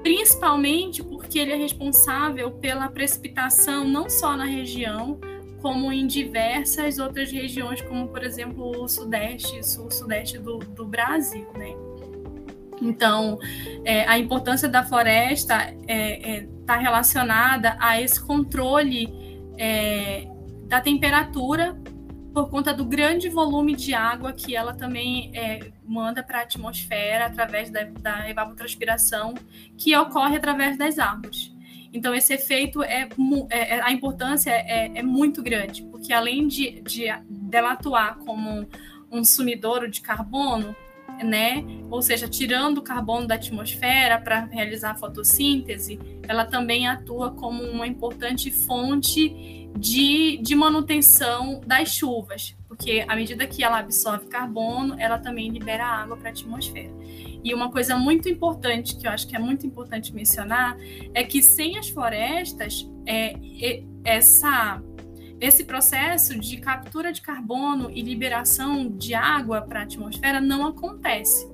principalmente 0.01 1.03
porque 1.03 1.39
ele 1.39 1.51
é 1.51 1.57
responsável 1.57 2.51
pela 2.51 2.87
precipitação 2.87 3.83
não 3.83 4.09
só 4.09 4.37
na 4.37 4.45
região, 4.45 5.19
como 5.61 5.91
em 5.91 6.07
diversas 6.07 6.99
outras 6.99 7.29
regiões, 7.33 7.81
como 7.81 8.07
por 8.07 8.23
exemplo 8.23 8.81
o 8.81 8.87
Sudeste, 8.87 9.61
Sul-Sudeste 9.61 10.37
do, 10.37 10.59
do 10.59 10.85
Brasil, 10.85 11.49
né? 11.53 11.75
Então, 12.81 13.39
é, 13.83 14.07
a 14.07 14.17
importância 14.17 14.69
da 14.69 14.85
floresta 14.85 15.55
está 15.55 15.83
é, 15.85 16.37
é, 16.37 16.47
tá 16.65 16.77
relacionada 16.77 17.75
a 17.77 17.99
esse 17.99 18.25
controle 18.25 19.43
é, 19.57 20.29
da 20.63 20.79
temperatura 20.79 21.77
por 22.33 22.50
conta 22.50 22.73
do 22.73 22.85
grande 22.85 23.29
volume 23.29 23.75
de 23.75 23.93
água 23.93 24.31
que 24.31 24.55
ela 24.55 24.73
também 24.73 25.31
é, 25.33 25.71
manda 25.83 26.23
para 26.23 26.39
a 26.39 26.41
atmosfera 26.43 27.25
através 27.25 27.69
da, 27.69 27.83
da 27.83 28.29
evapotranspiração 28.29 29.33
que 29.77 29.95
ocorre 29.95 30.38
através 30.38 30.77
das 30.77 30.97
árvores. 30.97 31.53
Então, 31.93 32.15
esse 32.15 32.33
efeito 32.33 32.81
é, 32.83 33.09
é, 33.50 33.75
é 33.75 33.81
a 33.81 33.91
importância 33.91 34.50
é, 34.50 34.91
é, 34.95 35.03
muito 35.03 35.43
grande, 35.43 35.83
porque 35.83 36.13
além 36.13 36.47
de, 36.47 36.81
de 36.81 37.05
dela 37.29 37.73
atuar 37.73 38.17
como 38.19 38.65
um 39.11 39.25
sumidouro 39.25 39.89
de 39.89 40.00
carbono, 40.00 40.73
né? 41.21 41.65
Ou 41.89 42.01
seja, 42.01 42.29
tirando 42.29 42.77
o 42.77 42.81
carbono 42.81 43.27
da 43.27 43.35
atmosfera 43.35 44.17
para 44.19 44.45
realizar 44.45 44.91
a 44.91 44.95
fotossíntese, 44.95 46.00
ela 46.25 46.45
também 46.45 46.88
atua 46.88 47.31
como 47.31 47.61
uma 47.61 47.85
importante 47.85 48.50
fonte 48.50 49.60
de, 49.77 50.37
de 50.37 50.55
manutenção 50.55 51.61
das 51.65 51.89
chuvas, 51.89 52.55
porque 52.67 53.05
à 53.07 53.15
medida 53.15 53.47
que 53.47 53.63
ela 53.63 53.79
absorve 53.79 54.27
carbono, 54.27 54.95
ela 54.99 55.17
também 55.17 55.49
libera 55.49 55.85
água 55.85 56.17
para 56.17 56.29
a 56.29 56.31
atmosfera. 56.31 56.91
E 57.43 57.53
uma 57.53 57.71
coisa 57.71 57.97
muito 57.97 58.29
importante, 58.29 58.95
que 58.95 59.07
eu 59.07 59.11
acho 59.11 59.27
que 59.27 59.35
é 59.35 59.39
muito 59.39 59.65
importante 59.65 60.13
mencionar, 60.13 60.77
é 61.13 61.23
que 61.23 61.41
sem 61.41 61.77
as 61.77 61.89
florestas, 61.89 62.87
é, 63.05 63.33
é 63.61 63.83
essa 64.03 64.81
esse 65.39 65.63
processo 65.63 66.39
de 66.39 66.57
captura 66.57 67.11
de 67.11 67.19
carbono 67.19 67.89
e 67.89 68.03
liberação 68.03 68.87
de 68.87 69.15
água 69.15 69.59
para 69.59 69.79
a 69.79 69.83
atmosfera 69.83 70.39
não 70.39 70.67
acontece. 70.67 71.50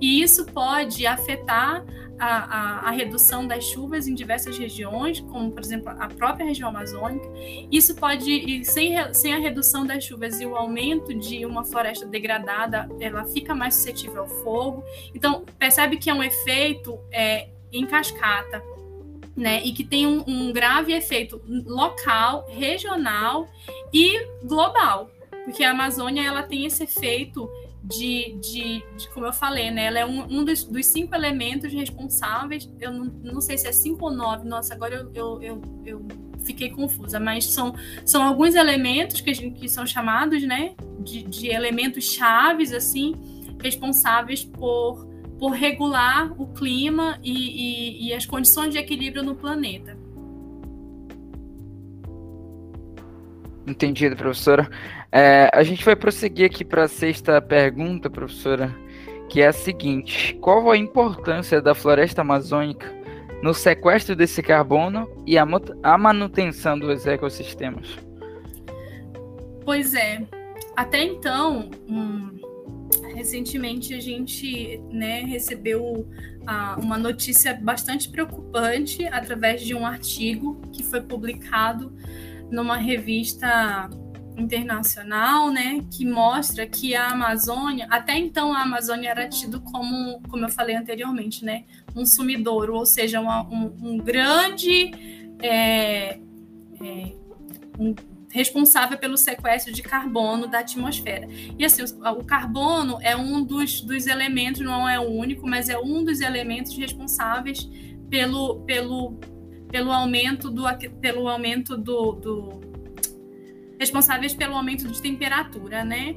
E 0.00 0.22
isso 0.22 0.46
pode 0.46 1.06
afetar 1.06 1.84
a, 2.18 2.26
a, 2.26 2.88
a, 2.88 2.90
redução 2.90 3.46
das 3.46 3.64
chuvas 3.64 4.06
em 4.06 4.14
diversas 4.14 4.58
regiões, 4.58 5.20
como, 5.20 5.50
por 5.50 5.62
exemplo, 5.62 5.88
a 5.88 6.08
própria 6.08 6.44
região 6.44 6.68
amazônica. 6.68 7.26
Isso 7.72 7.94
pode, 7.94 8.62
sem, 8.64 9.14
sem 9.14 9.32
a 9.32 9.38
redução 9.38 9.86
das 9.86 10.04
chuvas 10.04 10.40
e 10.40 10.44
o 10.44 10.54
aumento 10.54 11.14
de 11.14 11.46
uma 11.46 11.64
floresta 11.64 12.06
degradada, 12.06 12.88
ela 13.00 13.24
fica 13.24 13.54
mais 13.54 13.74
suscetível 13.74 14.22
ao 14.22 14.28
fogo. 14.28 14.84
Então, 15.14 15.44
percebe 15.58 15.96
que 15.96 16.10
é 16.10 16.14
um 16.14 16.22
efeito 16.22 16.98
é, 17.10 17.48
em 17.72 17.86
cascata 17.86 18.62
né? 19.36 19.62
E 19.64 19.72
que 19.72 19.84
tem 19.84 20.06
um, 20.06 20.22
um 20.26 20.52
grave 20.52 20.92
efeito 20.92 21.40
local, 21.66 22.46
regional 22.48 23.48
e 23.92 24.26
global, 24.44 25.10
porque 25.44 25.64
a 25.64 25.70
Amazônia 25.70 26.22
ela 26.22 26.42
tem 26.42 26.66
esse 26.66 26.84
efeito 26.84 27.48
de, 27.82 28.38
de, 28.40 28.84
de, 28.96 29.08
como 29.14 29.26
eu 29.26 29.32
falei, 29.32 29.70
né? 29.70 29.86
Ela 29.86 30.00
é 30.00 30.06
um, 30.06 30.40
um 30.40 30.44
dos, 30.44 30.64
dos, 30.64 30.86
cinco 30.86 31.14
elementos 31.14 31.72
responsáveis. 31.72 32.70
Eu 32.78 32.92
não, 32.92 33.04
não, 33.04 33.40
sei 33.40 33.56
se 33.56 33.66
é 33.66 33.72
cinco 33.72 34.06
ou 34.06 34.10
nove, 34.10 34.46
nossa, 34.46 34.74
agora 34.74 34.94
eu, 34.94 35.10
eu, 35.14 35.42
eu, 35.42 35.62
eu 35.84 36.08
fiquei 36.44 36.70
confusa, 36.70 37.18
mas 37.18 37.46
são, 37.46 37.74
são 38.04 38.22
alguns 38.22 38.54
elementos 38.54 39.20
que, 39.20 39.32
gente, 39.32 39.58
que 39.60 39.68
são 39.68 39.86
chamados, 39.86 40.42
né? 40.42 40.74
De, 41.00 41.22
de 41.22 41.48
elementos 41.48 42.04
chaves, 42.04 42.72
assim, 42.72 43.14
responsáveis 43.62 44.44
por 44.44 45.10
por 45.40 45.52
regular 45.52 46.30
o 46.38 46.46
clima 46.48 47.18
e, 47.22 47.32
e, 47.32 48.08
e 48.08 48.14
as 48.14 48.26
condições 48.26 48.72
de 48.72 48.78
equilíbrio 48.78 49.22
no 49.22 49.34
planeta. 49.34 49.96
Entendido, 53.70 54.16
professora. 54.16 54.68
É, 55.12 55.48
a 55.52 55.62
gente 55.62 55.84
vai 55.84 55.94
prosseguir 55.94 56.46
aqui 56.46 56.64
para 56.64 56.84
a 56.84 56.88
sexta 56.88 57.40
pergunta, 57.40 58.10
professora, 58.10 58.74
que 59.28 59.40
é 59.40 59.46
a 59.46 59.52
seguinte: 59.52 60.36
qual 60.40 60.68
a 60.72 60.76
importância 60.76 61.62
da 61.62 61.72
floresta 61.72 62.22
amazônica 62.22 62.92
no 63.40 63.54
sequestro 63.54 64.16
desse 64.16 64.42
carbono 64.42 65.08
e 65.24 65.38
a, 65.38 65.46
a 65.84 65.96
manutenção 65.96 66.76
dos 66.76 67.06
ecossistemas? 67.06 67.96
Pois 69.64 69.94
é. 69.94 70.20
Até 70.76 71.04
então, 71.04 71.70
um, 71.88 72.40
recentemente 73.14 73.94
a 73.94 74.00
gente 74.00 74.80
né, 74.90 75.20
recebeu 75.20 76.08
ah, 76.44 76.76
uma 76.82 76.98
notícia 76.98 77.54
bastante 77.54 78.08
preocupante 78.08 79.06
através 79.06 79.62
de 79.62 79.74
um 79.76 79.86
artigo 79.86 80.60
que 80.72 80.82
foi 80.82 81.00
publicado 81.00 81.92
numa 82.50 82.76
revista 82.76 83.88
internacional, 84.36 85.50
né, 85.50 85.84
que 85.90 86.04
mostra 86.04 86.66
que 86.66 86.94
a 86.94 87.08
Amazônia, 87.08 87.86
até 87.90 88.16
então 88.16 88.52
a 88.52 88.62
Amazônia 88.62 89.10
era 89.10 89.28
tido 89.28 89.60
como, 89.60 90.20
como 90.28 90.44
eu 90.44 90.48
falei 90.48 90.74
anteriormente, 90.74 91.44
né, 91.44 91.64
um 91.94 92.06
sumidouro, 92.06 92.74
ou 92.74 92.86
seja, 92.86 93.20
uma, 93.20 93.42
um, 93.48 93.76
um, 93.82 93.98
grande 93.98 94.92
é, 95.42 96.18
é, 96.80 97.12
um, 97.78 97.94
responsável 98.30 98.96
pelo 98.96 99.16
sequestro 99.16 99.72
de 99.72 99.82
carbono 99.82 100.46
da 100.46 100.60
atmosfera. 100.60 101.28
E 101.58 101.64
assim, 101.64 101.82
o 101.82 102.24
carbono 102.24 102.98
é 103.02 103.16
um 103.16 103.42
dos, 103.42 103.80
dos 103.80 104.06
elementos, 104.06 104.62
não 104.62 104.88
é 104.88 104.98
o 104.98 105.08
único, 105.10 105.46
mas 105.48 105.68
é 105.68 105.78
um 105.78 106.04
dos 106.04 106.20
elementos 106.20 106.76
responsáveis 106.76 107.68
pelo, 108.08 108.60
pelo, 108.60 109.18
pelo 109.70 109.92
aumento 109.92 110.50
do 110.50 110.64
pelo 111.00 111.28
aumento 111.28 111.76
do, 111.76 112.12
do 112.12 112.60
responsáveis 113.78 114.34
pelo 114.34 114.54
aumento 114.54 114.88
de 114.88 115.00
temperatura, 115.00 115.84
né? 115.84 116.16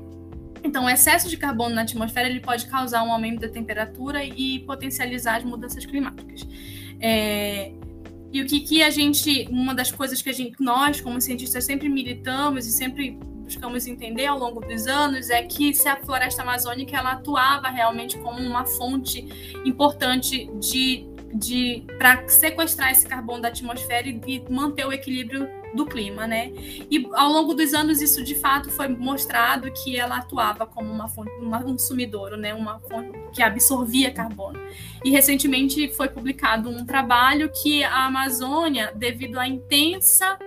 Então, 0.64 0.86
o 0.86 0.90
excesso 0.90 1.30
de 1.30 1.38
carbono 1.38 1.76
na 1.76 1.82
atmosfera 1.82 2.30
ele 2.30 2.40
pode 2.40 2.66
causar 2.68 3.04
um 3.04 3.12
aumento 3.12 3.42
da 3.42 3.50
temperatura 3.50 4.24
e 4.24 4.60
potencializar 4.60 5.38
as 5.38 5.44
mudanças 5.44 5.86
climáticas. 5.86 6.48
É, 7.02 7.74
e 8.32 8.42
o 8.42 8.46
que, 8.46 8.62
que 8.62 8.82
a 8.82 8.90
gente, 8.90 9.48
uma 9.52 9.76
das 9.76 9.92
coisas 9.92 10.22
que 10.22 10.30
a 10.30 10.34
gente, 10.34 10.56
nós, 10.60 11.02
como 11.02 11.20
cientistas, 11.22 11.66
sempre 11.66 11.90
militamos 11.90 12.66
e 12.66 12.72
sempre 12.72 13.12
buscamos 13.44 13.86
entender 13.86 14.26
ao 14.26 14.40
longo 14.40 14.62
dos 14.62 14.88
anos 14.88 15.30
é 15.30 15.44
que 15.44 15.74
se 15.74 15.88
a 15.88 15.98
floresta 15.98 16.42
amazônica 16.42 16.98
ela 16.98 17.12
atuava 17.12 17.68
realmente 17.68 18.18
como 18.20 18.40
uma 18.40 18.66
fonte 18.66 19.28
importante 19.66 20.50
de, 20.60 21.06
de 21.34 21.84
para 21.98 22.28
sequestrar 22.28 22.92
esse 22.92 23.08
carbono 23.08 23.42
da 23.42 23.48
atmosfera 23.48 24.08
e, 24.08 24.22
e 24.28 24.52
manter 24.52 24.86
o 24.86 24.94
equilíbrio 24.94 25.48
do 25.74 25.86
clima, 25.86 26.28
né? 26.28 26.52
E 26.90 27.10
ao 27.14 27.32
longo 27.32 27.54
dos 27.54 27.74
anos 27.74 28.02
isso 28.02 28.24
de 28.24 28.36
fato 28.36 28.70
foi 28.70 28.88
mostrado 28.88 29.72
que 29.72 29.98
ela 29.98 30.18
atuava 30.18 30.66
como 30.66 30.92
uma 30.92 31.08
fonte, 31.08 31.32
uma, 31.40 31.66
um 31.66 31.78
sumidouro, 31.78 32.38
né? 32.38 32.54
Uma 32.54 32.80
fonte 32.80 33.12
que 33.34 33.42
absorvia 33.42 34.12
carbono. 34.12 34.60
E 35.04 35.10
recentemente 35.10 35.92
foi 35.94 36.08
publicado 36.10 36.70
um 36.70 36.86
trabalho 36.86 37.50
que 37.50 37.84
a 37.84 38.06
Amazônia, 38.06 38.92
devido 38.96 39.40
à 39.40 39.48
intensa 39.48 40.38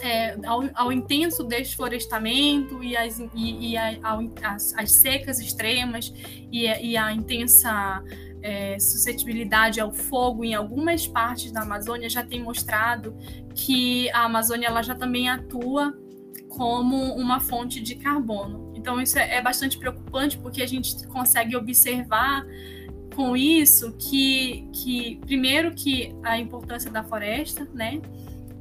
é, 0.00 0.36
ao, 0.44 0.62
ao, 0.74 0.92
intenso 0.92 1.42
desflorestamento 1.44 2.82
e, 2.82 2.96
as, 2.96 3.18
e, 3.34 3.72
e 3.72 3.76
as, 3.76 4.74
as, 4.76 4.90
secas 4.90 5.38
extremas 5.38 6.12
e, 6.52 6.66
e 6.66 6.96
a 6.96 7.12
intensa 7.12 8.02
é, 8.44 8.78
suscetibilidade 8.78 9.80
ao 9.80 9.90
fogo 9.90 10.44
em 10.44 10.54
algumas 10.54 11.06
partes 11.06 11.50
da 11.50 11.62
Amazônia 11.62 12.10
já 12.10 12.22
tem 12.22 12.42
mostrado 12.42 13.16
que 13.54 14.10
a 14.10 14.24
Amazônia 14.24 14.66
ela 14.66 14.82
já 14.82 14.94
também 14.94 15.30
atua 15.30 15.96
como 16.50 17.14
uma 17.14 17.40
fonte 17.40 17.80
de 17.80 17.94
carbono. 17.94 18.70
Então 18.76 19.00
isso 19.00 19.18
é, 19.18 19.36
é 19.36 19.42
bastante 19.42 19.78
preocupante 19.78 20.36
porque 20.36 20.62
a 20.62 20.66
gente 20.66 21.06
consegue 21.06 21.56
observar 21.56 22.44
com 23.16 23.34
isso 23.34 23.96
que, 23.96 24.68
que 24.74 25.18
primeiro 25.24 25.74
que 25.74 26.14
a 26.22 26.38
importância 26.38 26.90
da 26.90 27.02
floresta, 27.02 27.66
né? 27.72 28.02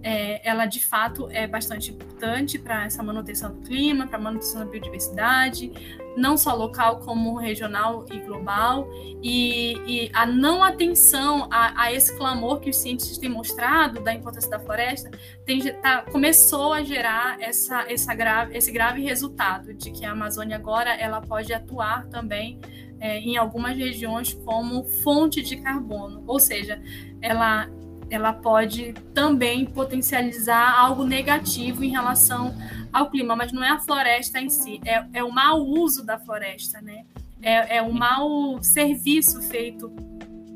É, 0.03 0.47
ela 0.47 0.65
de 0.65 0.83
fato 0.83 1.29
é 1.31 1.47
bastante 1.47 1.91
importante 1.91 2.59
para 2.59 2.85
essa 2.85 3.01
manutenção 3.01 3.53
do 3.53 3.61
clima, 3.61 4.05
para 4.05 4.17
a 4.17 4.21
manutenção 4.21 4.59
da 4.59 4.65
biodiversidade, 4.69 5.71
não 6.15 6.37
só 6.37 6.53
local 6.53 6.99
como 6.99 7.35
regional 7.35 8.05
e 8.11 8.19
global, 8.19 8.87
e, 9.21 9.77
e 9.87 10.11
a 10.13 10.25
não 10.25 10.63
atenção 10.63 11.47
a, 11.49 11.83
a, 11.83 11.93
esse 11.93 12.15
clamor 12.17 12.59
que 12.59 12.69
os 12.69 12.77
cientistas 12.77 13.17
têm 13.17 13.29
mostrado 13.29 14.01
da 14.01 14.13
importância 14.13 14.49
da 14.49 14.59
floresta 14.59 15.09
tem, 15.45 15.61
tá, 15.81 16.03
começou 16.03 16.73
a 16.73 16.83
gerar 16.83 17.41
essa, 17.41 17.89
essa 17.91 18.13
grave, 18.13 18.57
esse 18.57 18.71
grave 18.71 19.01
resultado 19.01 19.73
de 19.73 19.91
que 19.91 20.05
a 20.05 20.11
Amazônia 20.11 20.55
agora 20.55 20.93
ela 20.93 21.21
pode 21.21 21.53
atuar 21.53 22.07
também 22.07 22.59
é, 22.99 23.19
em 23.19 23.37
algumas 23.37 23.75
regiões 23.75 24.33
como 24.33 24.83
fonte 24.85 25.41
de 25.41 25.57
carbono, 25.57 26.23
ou 26.27 26.39
seja, 26.39 26.81
ela 27.21 27.69
ela 28.09 28.33
pode 28.33 28.93
também 29.13 29.65
potencializar 29.65 30.77
algo 30.77 31.03
negativo 31.03 31.83
em 31.83 31.89
relação 31.89 32.55
ao 32.91 33.09
clima, 33.09 33.35
mas 33.35 33.51
não 33.51 33.63
é 33.63 33.69
a 33.69 33.79
floresta 33.79 34.39
em 34.39 34.49
si, 34.49 34.79
é, 34.85 35.05
é 35.13 35.23
o 35.23 35.31
mau 35.31 35.61
uso 35.61 36.05
da 36.05 36.19
floresta, 36.19 36.81
né? 36.81 37.05
É, 37.41 37.77
é 37.77 37.81
o 37.81 37.91
mau 37.91 38.61
serviço 38.63 39.41
feito 39.41 39.91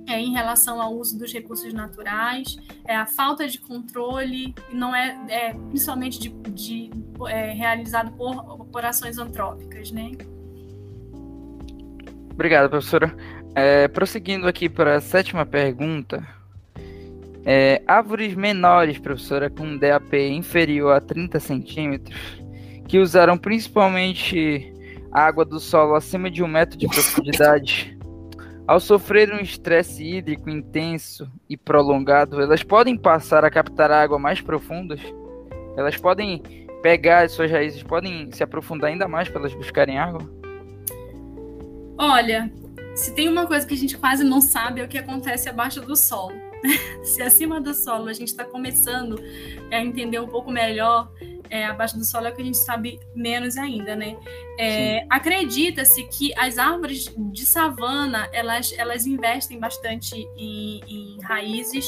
é, 0.07 0.19
em 0.19 0.31
relação 0.31 0.81
ao 0.81 0.93
uso 0.93 1.19
dos 1.19 1.33
recursos 1.33 1.73
naturais, 1.73 2.57
é 2.85 2.95
a 2.95 3.05
falta 3.05 3.47
de 3.47 3.59
controle, 3.59 4.55
não 4.71 4.95
é, 4.95 5.17
é 5.27 5.53
principalmente 5.53 6.19
de, 6.19 6.29
de 6.51 6.89
é, 7.27 7.51
realizado 7.51 8.11
por, 8.13 8.65
por 8.67 8.85
ações 8.85 9.17
antrópicas, 9.17 9.91
né? 9.91 10.11
Obrigado, 12.31 12.69
professora. 12.69 13.13
É, 13.55 13.87
prosseguindo 13.87 14.47
aqui 14.47 14.69
para 14.69 14.97
a 14.97 15.01
sétima 15.01 15.45
pergunta, 15.45 16.25
é, 17.49 17.81
árvores 17.87 18.35
menores, 18.35 18.99
professora, 18.99 19.49
com 19.49 19.77
DAP 19.77 20.13
inferior 20.17 20.91
a 20.91 20.99
30 20.99 21.39
centímetros, 21.39 22.43
que 22.89 22.99
usaram 22.99 23.37
principalmente 23.37 24.73
água 25.13 25.45
do 25.45 25.57
solo 25.57 25.95
acima 25.95 26.29
de 26.29 26.43
um 26.43 26.47
metro 26.47 26.77
de 26.77 26.87
profundidade, 26.87 27.97
ao 28.67 28.81
sofrer 28.81 29.33
um 29.33 29.39
estresse 29.39 30.03
hídrico 30.03 30.49
intenso 30.49 31.31
e 31.49 31.55
prolongado, 31.55 32.41
elas 32.41 32.63
podem 32.63 32.97
passar 32.97 33.45
a 33.45 33.49
captar 33.49 33.91
água 33.91 34.19
mais 34.19 34.41
profundas? 34.41 34.99
Elas 35.77 35.95
podem 35.95 36.43
pegar 36.83 37.23
as 37.23 37.31
suas 37.31 37.49
raízes, 37.49 37.81
podem 37.81 38.29
se 38.29 38.43
aprofundar 38.43 38.89
ainda 38.89 39.07
mais 39.07 39.29
para 39.29 39.39
elas 39.39 39.53
buscarem 39.53 39.97
água? 39.97 40.19
Olha, 41.97 42.51
se 42.93 43.15
tem 43.15 43.29
uma 43.29 43.47
coisa 43.47 43.65
que 43.65 43.73
a 43.73 43.77
gente 43.77 43.97
quase 43.97 44.25
não 44.25 44.41
sabe 44.41 44.81
é 44.81 44.83
o 44.83 44.87
que 44.89 44.97
acontece 44.97 45.47
abaixo 45.47 45.79
do 45.79 45.95
solo. 45.95 46.46
se 47.03 47.21
acima 47.21 47.59
do 47.61 47.73
solo 47.73 48.09
a 48.09 48.13
gente 48.13 48.29
está 48.29 48.43
começando 48.43 49.21
a 49.71 49.79
entender 49.79 50.19
um 50.19 50.27
pouco 50.27 50.51
melhor 50.51 51.11
é, 51.49 51.65
abaixo 51.65 51.97
do 51.97 52.05
solo 52.05 52.27
é 52.27 52.29
o 52.29 52.35
que 52.35 52.41
a 52.41 52.45
gente 52.45 52.57
sabe 52.57 52.99
menos 53.15 53.57
ainda, 53.57 53.95
né? 53.95 54.17
É, 54.59 55.05
Acredita-se 55.09 56.03
que 56.03 56.33
as 56.37 56.57
árvores 56.57 57.13
de 57.15 57.45
savana 57.45 58.27
elas, 58.31 58.73
elas 58.77 59.05
investem 59.05 59.59
bastante 59.59 60.15
em, 60.37 60.81
em 60.87 61.17
raízes 61.21 61.85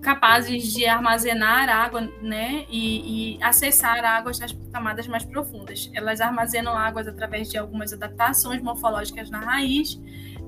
capazes 0.00 0.72
de 0.72 0.84
armazenar 0.84 1.68
água, 1.68 2.00
né, 2.20 2.66
e, 2.68 3.36
e, 3.36 3.42
acessar 3.42 4.04
águas 4.04 4.36
nas 4.40 4.52
camadas 4.72 5.06
mais 5.06 5.24
profundas. 5.24 5.88
Elas 5.94 6.20
armazenam 6.20 6.76
águas 6.76 7.06
através 7.06 7.48
de 7.48 7.56
algumas 7.56 7.92
adaptações 7.92 8.60
morfológicas 8.60 9.30
na 9.30 9.38
raiz, 9.38 10.00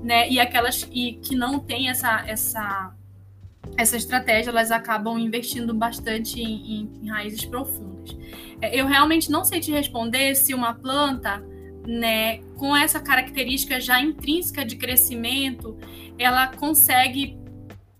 né, 0.03 0.29
e 0.29 0.41
aquelas 0.41 0.85
e 0.91 1.13
que 1.13 1.35
não 1.37 1.57
têm 1.57 1.89
essa 1.89 2.25
essa 2.27 2.93
essa 3.77 3.97
estratégia, 3.97 4.49
elas 4.49 4.71
acabam 4.71 5.17
investindo 5.17 5.73
bastante 5.73 6.41
em, 6.41 6.81
em, 6.81 6.89
em 7.03 7.09
raízes 7.09 7.45
profundas. 7.45 8.15
É, 8.61 8.79
eu 8.79 8.85
realmente 8.85 9.29
não 9.29 9.43
sei 9.43 9.59
te 9.59 9.71
responder 9.71 10.35
se 10.35 10.53
uma 10.53 10.73
planta, 10.73 11.43
né, 11.87 12.39
com 12.57 12.75
essa 12.75 12.99
característica 12.99 13.79
já 13.79 14.01
intrínseca 14.01 14.65
de 14.65 14.75
crescimento, 14.75 15.77
ela 16.17 16.47
consegue 16.47 17.37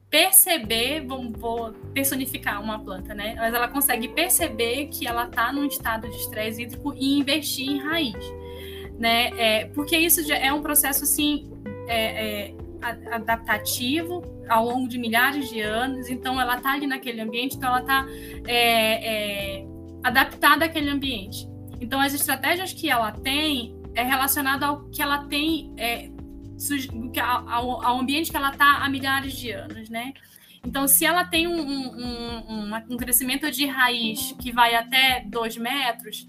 perceber, 0.09 1.05
vou, 1.05 1.73
personificar 1.93 2.61
uma 2.61 2.79
planta, 2.79 3.13
né? 3.13 3.35
Mas 3.35 3.53
ela 3.53 3.67
consegue 3.67 4.07
perceber 4.07 4.87
que 4.87 5.05
ela 5.05 5.25
está 5.25 5.51
num 5.51 5.65
estado 5.65 6.09
de 6.09 6.15
estresse 6.15 6.61
hídrico 6.61 6.93
e 6.95 7.19
investir 7.19 7.69
em 7.69 7.79
raiz, 7.79 8.15
né? 8.97 9.31
É, 9.37 9.65
porque 9.65 9.97
isso 9.97 10.25
já 10.25 10.37
é 10.37 10.53
um 10.53 10.61
processo 10.61 11.03
assim 11.03 11.51
é, 11.87 12.45
é, 12.45 12.55
adaptativo 13.11 14.21
ao 14.47 14.65
longo 14.65 14.87
de 14.87 14.97
milhares 14.97 15.49
de 15.49 15.61
anos, 15.61 16.09
então 16.09 16.39
ela 16.39 16.57
está 16.57 16.73
ali 16.73 16.87
naquele 16.87 17.21
ambiente, 17.21 17.55
então 17.55 17.69
ela 17.69 17.81
está 17.81 18.05
é, 18.47 19.59
é, 19.59 19.65
adaptada 20.03 20.65
àquele 20.65 20.89
ambiente. 20.89 21.47
Então 21.79 21.99
as 21.99 22.13
estratégias 22.13 22.73
que 22.73 22.89
ela 22.89 23.11
tem 23.11 23.75
é 23.95 24.03
relacionada 24.03 24.65
ao 24.65 24.89
que 24.89 25.01
ela 25.01 25.25
tem, 25.25 25.73
é, 25.77 26.09
ao, 27.21 27.83
ao, 27.83 27.99
ambiente 27.99 28.29
que 28.29 28.37
ela 28.37 28.51
está 28.51 28.83
há 28.83 28.89
milhares 28.89 29.33
de 29.33 29.51
anos, 29.51 29.89
né? 29.89 30.13
Então, 30.65 30.87
se 30.87 31.05
ela 31.05 31.23
tem 31.23 31.47
um, 31.47 31.59
um, 31.59 32.43
um, 32.49 32.75
um 32.89 32.97
crescimento 32.97 33.51
de 33.51 33.67
raiz 33.67 34.31
que 34.41 34.51
vai 34.51 34.73
até 34.73 35.23
2 35.27 35.57
metros, 35.57 36.27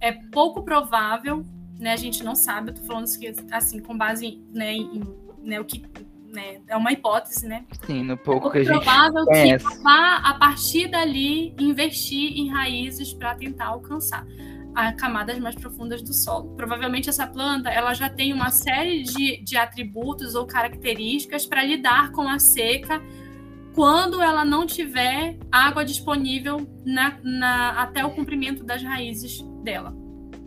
é 0.00 0.10
pouco 0.10 0.64
provável, 0.64 1.46
né? 1.78 1.92
A 1.92 1.96
gente 1.96 2.24
não 2.24 2.34
sabe, 2.34 2.70
eu 2.70 2.74
tô 2.74 2.82
falando 2.82 3.06
assim, 3.52 3.78
com 3.80 3.96
base 3.96 4.42
né, 4.52 4.74
em 4.74 5.00
né, 5.48 5.58
o 5.58 5.64
que 5.64 5.82
né, 6.26 6.60
é 6.68 6.76
uma 6.76 6.92
hipótese, 6.92 7.48
né? 7.48 7.64
Sim, 7.86 8.04
no 8.04 8.16
pouco 8.18 8.48
é 8.48 8.52
que 8.52 8.58
a 8.58 8.64
gente 8.64 8.84
provável 8.84 9.24
conhece. 9.24 9.66
que 9.66 9.82
vá, 9.82 10.16
a 10.18 10.34
partir 10.34 10.88
dali, 10.88 11.54
investir 11.58 12.38
em 12.38 12.50
raízes 12.50 13.14
para 13.14 13.34
tentar 13.34 13.68
alcançar 13.68 14.26
as 14.74 14.94
camadas 14.94 15.38
mais 15.38 15.54
profundas 15.54 16.02
do 16.02 16.12
solo. 16.12 16.54
Provavelmente 16.54 17.08
essa 17.08 17.26
planta 17.26 17.70
ela 17.70 17.94
já 17.94 18.10
tem 18.10 18.32
uma 18.32 18.50
série 18.50 19.02
de, 19.02 19.42
de 19.42 19.56
atributos 19.56 20.34
ou 20.34 20.46
características 20.46 21.46
para 21.46 21.64
lidar 21.64 22.12
com 22.12 22.28
a 22.28 22.38
seca 22.38 23.02
quando 23.74 24.20
ela 24.20 24.44
não 24.44 24.66
tiver 24.66 25.38
água 25.50 25.84
disponível 25.84 26.68
na, 26.84 27.18
na, 27.22 27.70
até 27.82 28.04
o 28.04 28.10
comprimento 28.10 28.62
das 28.62 28.82
raízes 28.82 29.40
dela. 29.62 29.96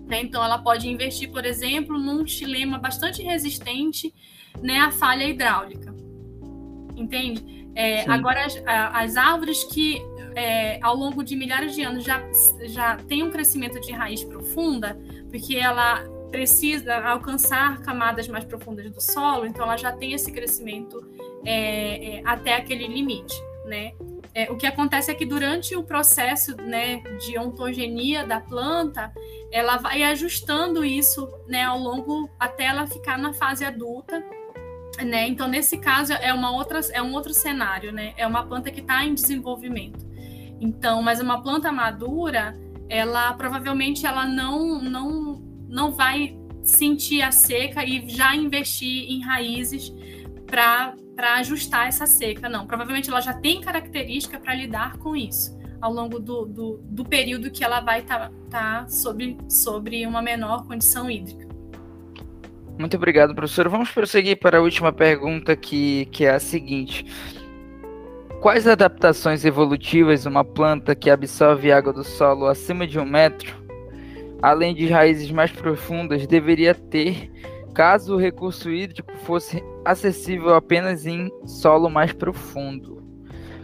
Né? 0.05 0.21
Então, 0.21 0.43
ela 0.43 0.59
pode 0.59 0.87
investir, 0.87 1.31
por 1.31 1.43
exemplo, 1.43 1.97
num 1.97 2.27
xilema 2.27 2.77
bastante 2.77 3.23
resistente 3.23 4.13
né, 4.61 4.79
à 4.79 4.91
falha 4.91 5.23
hidráulica. 5.23 5.93
Entende? 6.95 7.69
É, 7.75 8.09
agora, 8.09 8.45
as, 8.45 8.61
as, 8.65 9.17
árvores 9.17 9.63
que 9.63 10.01
é, 10.35 10.79
ao 10.81 10.95
longo 10.95 11.23
de 11.23 11.35
milhares 11.35 11.73
de 11.73 11.81
anos 11.83 12.03
já, 12.03 12.21
já 12.63 12.97
têm 12.97 13.23
um 13.23 13.31
crescimento 13.31 13.79
de 13.79 13.91
raiz 13.91 14.23
profunda, 14.23 14.99
porque 15.29 15.55
ela 15.55 16.03
precisa 16.29 16.95
alcançar 16.95 17.81
camadas 17.81 18.27
mais 18.27 18.45
profundas 18.45 18.89
do 18.91 19.01
solo, 19.01 19.45
então 19.45 19.63
ela 19.63 19.77
já 19.77 19.91
tem 19.91 20.13
esse 20.13 20.31
crescimento 20.31 21.05
é, 21.45 22.17
é 22.17 22.21
até 22.25 22.55
aquele 22.55 22.87
limite, 22.87 23.35
né? 23.65 23.93
É, 24.33 24.49
o 24.49 24.55
que 24.55 24.65
acontece 24.65 25.11
é 25.11 25.13
que 25.13 25.25
durante 25.25 25.75
o 25.75 25.83
processo 25.83 26.55
né, 26.55 27.01
de 27.19 27.37
ontogenia 27.37 28.25
da 28.25 28.39
planta, 28.39 29.11
ela 29.51 29.75
vai 29.75 30.03
ajustando 30.03 30.85
isso 30.85 31.29
né, 31.47 31.63
ao 31.63 31.77
longo 31.77 32.29
até 32.39 32.65
ela 32.65 32.87
ficar 32.87 33.17
na 33.17 33.33
fase 33.33 33.65
adulta. 33.65 34.23
Né? 35.03 35.27
Então, 35.27 35.47
nesse 35.47 35.77
caso, 35.77 36.13
é, 36.13 36.33
uma 36.33 36.51
outra, 36.51 36.79
é 36.93 37.01
um 37.01 37.13
outro 37.13 37.33
cenário, 37.33 37.91
né? 37.91 38.13
É 38.17 38.25
uma 38.25 38.43
planta 38.43 38.71
que 38.71 38.81
está 38.81 39.03
em 39.03 39.13
desenvolvimento. 39.13 40.05
Então, 40.59 41.01
mas 41.01 41.19
uma 41.19 41.41
planta 41.41 41.71
madura, 41.71 42.53
ela 42.87 43.33
provavelmente 43.33 44.05
ela 44.05 44.27
não, 44.27 44.81
não, 44.81 45.41
não 45.67 45.91
vai 45.91 46.37
sentir 46.63 47.21
a 47.21 47.31
seca 47.31 47.83
e 47.83 48.07
já 48.07 48.35
investir 48.35 49.09
em 49.09 49.21
raízes 49.21 49.91
para 50.45 50.93
ajustar 51.37 51.87
essa 51.87 52.05
seca. 52.05 52.47
Não, 52.47 52.67
provavelmente 52.67 53.09
ela 53.09 53.21
já 53.21 53.33
tem 53.33 53.59
característica 53.61 54.39
para 54.39 54.53
lidar 54.53 54.97
com 54.97 55.15
isso 55.15 55.59
ao 55.81 55.91
longo 55.91 56.19
do, 56.19 56.45
do, 56.45 56.77
do 56.83 57.03
período 57.03 57.49
que 57.49 57.63
ela 57.63 57.79
vai 57.79 58.01
estar 58.01 58.29
tá, 58.49 58.83
tá 58.83 58.87
sobre, 58.87 59.35
sobre 59.49 60.05
uma 60.05 60.21
menor 60.21 60.67
condição 60.67 61.09
hídrica. 61.09 61.50
Muito 62.81 62.97
obrigado, 62.97 63.35
professor. 63.35 63.69
Vamos 63.69 63.91
prosseguir 63.91 64.39
para 64.39 64.57
a 64.57 64.61
última 64.61 64.91
pergunta, 64.91 65.55
que, 65.55 66.07
que 66.07 66.25
é 66.25 66.31
a 66.31 66.39
seguinte. 66.39 67.05
Quais 68.41 68.65
adaptações 68.65 69.45
evolutivas 69.45 70.25
uma 70.25 70.43
planta 70.43 70.95
que 70.95 71.07
absorve 71.07 71.71
água 71.71 71.93
do 71.93 72.03
solo 72.03 72.47
acima 72.47 72.87
de 72.87 72.97
um 72.97 73.05
metro, 73.05 73.55
além 74.41 74.73
de 74.73 74.87
raízes 74.87 75.29
mais 75.29 75.51
profundas, 75.51 76.25
deveria 76.25 76.73
ter 76.73 77.31
caso 77.75 78.15
o 78.15 78.19
recurso 78.19 78.71
hídrico 78.71 79.15
fosse 79.25 79.63
acessível 79.85 80.55
apenas 80.55 81.05
em 81.05 81.29
solo 81.45 81.87
mais 81.87 82.13
profundo? 82.13 83.03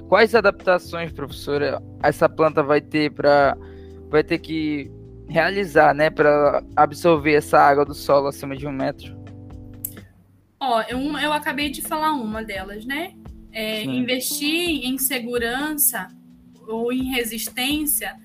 Quais 0.07 0.35
adaptações, 0.35 1.11
professora, 1.11 1.81
essa 2.03 2.29
planta 2.29 2.61
vai 2.61 2.81
ter 2.81 3.11
para 3.11 3.57
vai 4.11 4.23
ter 4.23 4.37
que 4.37 4.91
realizar, 5.29 5.93
né, 5.93 6.09
para 6.09 6.63
absorver 6.75 7.33
essa 7.33 7.59
água 7.59 7.85
do 7.85 7.93
solo 7.93 8.27
acima 8.27 8.55
de 8.55 8.65
um 8.67 8.71
metro? 8.71 9.15
Ó, 10.59 10.81
eu, 10.83 10.99
eu 11.19 11.33
acabei 11.33 11.69
de 11.69 11.81
falar 11.81 12.13
uma 12.13 12.43
delas, 12.43 12.85
né? 12.85 13.13
É, 13.51 13.83
investir 13.83 14.85
em 14.85 14.97
segurança 14.97 16.07
ou 16.67 16.91
em 16.91 17.11
resistência, 17.11 18.15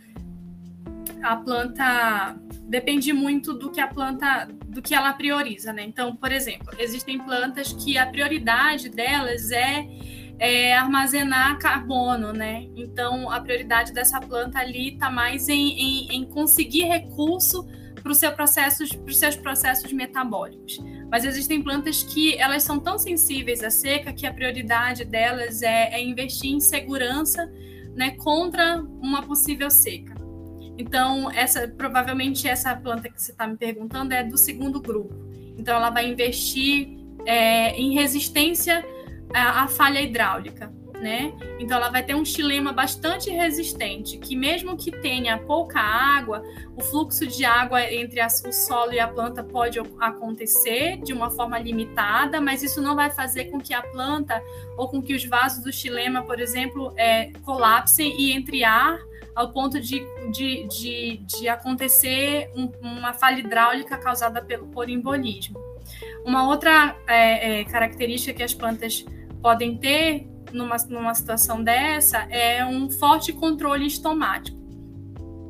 a 1.23 1.37
planta 1.37 2.37
depende 2.69 3.13
muito 3.13 3.53
do 3.53 3.71
que 3.71 3.81
a 3.81 3.87
planta, 3.87 4.49
do 4.67 4.83
que 4.83 4.95
ela 4.95 5.13
prioriza, 5.13 5.73
né? 5.73 5.85
Então, 5.85 6.17
por 6.17 6.33
exemplo, 6.33 6.75
existem 6.79 7.19
plantas 7.19 7.73
que 7.73 7.97
a 7.97 8.07
prioridade 8.07 8.89
delas 8.89 9.51
é 9.51 9.87
é, 10.39 10.75
armazenar 10.77 11.59
carbono, 11.59 12.33
né? 12.33 12.67
Então, 12.75 13.31
a 13.31 13.41
prioridade 13.41 13.93
dessa 13.93 14.21
planta 14.21 14.59
ali 14.59 14.95
está 14.95 15.11
mais 15.11 15.49
em, 15.49 15.71
em, 15.71 16.17
em, 16.17 16.25
conseguir 16.25 16.85
recurso 16.85 17.67
para 18.03 18.11
os 18.11 18.19
seu 18.19 18.33
processos, 18.33 18.91
os 19.07 19.17
seus 19.17 19.37
processos 19.37 19.93
metabólicos. 19.93 20.81
Mas 21.11 21.25
existem 21.25 21.63
plantas 21.63 22.03
que 22.03 22.37
elas 22.37 22.63
são 22.65 22.81
tão 22.81 22.99
sensíveis 22.99 23.63
à 23.63 23.71
seca 23.71 24.13
que 24.13 24.27
a 24.27 24.33
prioridade 24.33 25.05
delas 25.05 25.63
é, 25.63 25.95
é 25.95 26.03
investir 26.03 26.53
em 26.53 26.61
segurança, 26.61 27.51
né, 27.95 28.13
contra 28.13 28.83
uma 29.01 29.23
possível 29.23 29.71
seca. 29.71 30.15
Então, 30.79 31.31
essa 31.31 31.69
provavelmente 31.69 32.49
essa 32.49 32.75
planta 32.75 33.09
que 33.09 33.23
você 33.23 33.31
está 33.31 33.47
me 33.47 33.57
perguntando 33.57 34.13
é 34.13 34.25
do 34.25 34.39
segundo 34.39 34.81
grupo. 34.81 35.15
Então, 35.57 35.77
ela 35.77 35.91
vai 35.91 36.11
investir 36.11 36.99
é, 37.27 37.77
em 37.77 37.93
resistência 37.93 38.85
a, 39.35 39.65
a 39.65 39.69
falha 39.69 40.01
hidráulica 40.01 40.73
né? 41.03 41.35
Então 41.59 41.77
ela 41.77 41.91
vai 41.91 42.03
ter 42.05 42.15
um 42.15 42.25
xilema 42.25 42.73
bastante 42.73 43.29
resistente, 43.29 44.17
que 44.19 44.37
mesmo 44.37 44.77
que 44.77 44.93
tenha 44.93 45.37
pouca 45.37 45.81
água, 45.81 46.43
o 46.77 46.81
fluxo 46.81 47.27
de 47.27 47.45
água 47.45 47.83
entre 47.93 48.21
a, 48.21 48.29
o 48.29 48.53
solo 48.53 48.93
e 48.93 49.01
a 49.01 49.09
planta 49.09 49.43
pode 49.43 49.81
acontecer 49.99 50.99
de 50.99 51.13
uma 51.13 51.29
forma 51.29 51.59
limitada, 51.59 52.41
mas 52.41 52.63
isso 52.63 52.81
não 52.81 52.95
vai 52.95 53.11
fazer 53.11 53.47
com 53.47 53.61
que 53.61 53.75
a 53.75 53.83
planta 53.83 54.41
ou 54.77 54.89
com 54.89 55.03
que 55.03 55.13
os 55.13 55.25
vasos 55.25 55.65
do 55.65 55.73
xilema, 55.73 56.23
por 56.23 56.39
exemplo, 56.39 56.95
é, 56.97 57.33
colapsem 57.45 58.15
e 58.19 58.31
entre 58.31 58.63
ar 58.63 58.97
ao 59.35 59.51
ponto 59.51 59.81
de, 59.81 60.05
de, 60.31 60.69
de, 60.69 61.17
de 61.17 61.49
acontecer 61.49 62.49
um, 62.55 62.71
uma 62.81 63.13
falha 63.13 63.41
hidráulica 63.41 63.99
causada 63.99 64.41
pelo, 64.41 64.69
por 64.69 64.89
embolismo. 64.89 65.59
Uma 66.25 66.47
outra 66.47 66.97
é, 67.09 67.61
é, 67.61 67.65
característica 67.65 68.33
que 68.33 68.43
as 68.43 68.55
plantas 68.55 69.05
podem 69.43 69.77
ter 69.77 70.29
numa, 70.53 70.77
numa 70.89 71.15
situação 71.15 71.63
dessa 71.63 72.19
é 72.31 72.65
um 72.65 72.91
forte 72.91 73.33
controle 73.33 73.87
estomático. 73.87 74.59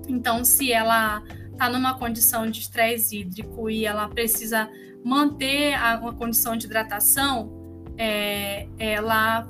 Então, 0.09 0.45
se 0.45 0.73
ela 0.73 1.23
está 1.53 1.69
numa 1.69 1.97
condição 1.99 2.51
de 2.51 2.61
estresse 2.61 3.21
hídrico 3.21 3.71
e 3.71 3.85
ela 3.85 4.09
precisa 4.09 4.69
manter 5.05 5.75
a, 5.75 5.99
uma 6.01 6.15
condição 6.15 6.57
de 6.57 6.67
hidratação, 6.67 7.53
é, 7.97 8.67
ela, 8.79 9.47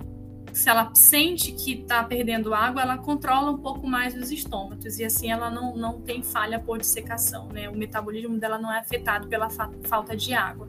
se 0.53 0.69
ela 0.69 0.93
sente 0.95 1.53
que 1.53 1.81
está 1.81 2.03
perdendo 2.03 2.53
água, 2.53 2.83
ela 2.83 2.99
controla 2.99 3.51
um 3.51 3.59
pouco 3.59 3.87
mais 3.87 4.15
os 4.15 4.31
estômatos 4.31 4.99
e 4.99 5.05
assim 5.05 5.31
ela 5.31 5.51
não, 5.51 5.77
não 5.77 6.01
tem 6.01 6.23
falha 6.23 6.59
por 6.59 6.79
dissecação, 6.79 7.49
né? 7.49 7.69
O 7.69 7.77
metabolismo 7.77 8.39
dela 8.39 8.59
não 8.59 8.73
é 8.73 8.79
afetado 8.79 9.29
pela 9.29 9.49
fa 9.49 9.71
falta 9.85 10.17
de 10.17 10.35
água. 10.35 10.69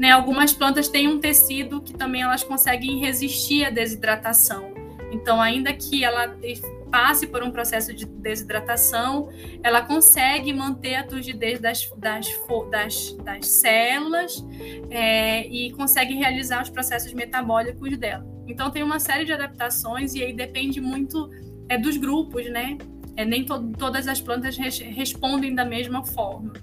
Né? 0.00 0.10
Algumas 0.12 0.54
plantas 0.54 0.88
têm 0.88 1.06
um 1.06 1.20
tecido 1.20 1.82
que 1.82 1.92
também 1.92 2.22
elas 2.22 2.42
conseguem 2.42 2.98
resistir 2.98 3.66
à 3.66 3.70
desidratação. 3.70 4.72
Então, 5.12 5.42
ainda 5.42 5.74
que 5.74 6.02
ela 6.02 6.38
passe 6.90 7.26
por 7.26 7.42
um 7.42 7.50
processo 7.50 7.92
de 7.92 8.06
desidratação, 8.06 9.28
ela 9.62 9.82
consegue 9.82 10.54
manter 10.54 10.94
a 10.94 11.04
turgidez 11.04 11.60
das, 11.60 11.92
das, 11.98 12.26
das, 12.70 13.12
das 13.22 13.46
células 13.46 14.42
é, 14.88 15.46
e 15.46 15.70
consegue 15.72 16.14
realizar 16.14 16.62
os 16.62 16.70
processos 16.70 17.12
metabólicos 17.12 17.94
dela. 17.98 18.26
Então, 18.46 18.70
tem 18.70 18.82
uma 18.82 18.98
série 18.98 19.26
de 19.26 19.34
adaptações 19.34 20.14
e 20.14 20.22
aí 20.24 20.32
depende 20.32 20.80
muito 20.80 21.28
é, 21.68 21.76
dos 21.76 21.98
grupos, 21.98 22.50
né? 22.50 22.78
É, 23.16 23.24
nem 23.26 23.44
to 23.44 23.70
todas 23.76 24.08
as 24.08 24.18
plantas 24.18 24.56
res 24.56 24.78
respondem 24.78 25.54
da 25.54 25.64
mesma 25.66 26.02
forma. 26.06 26.54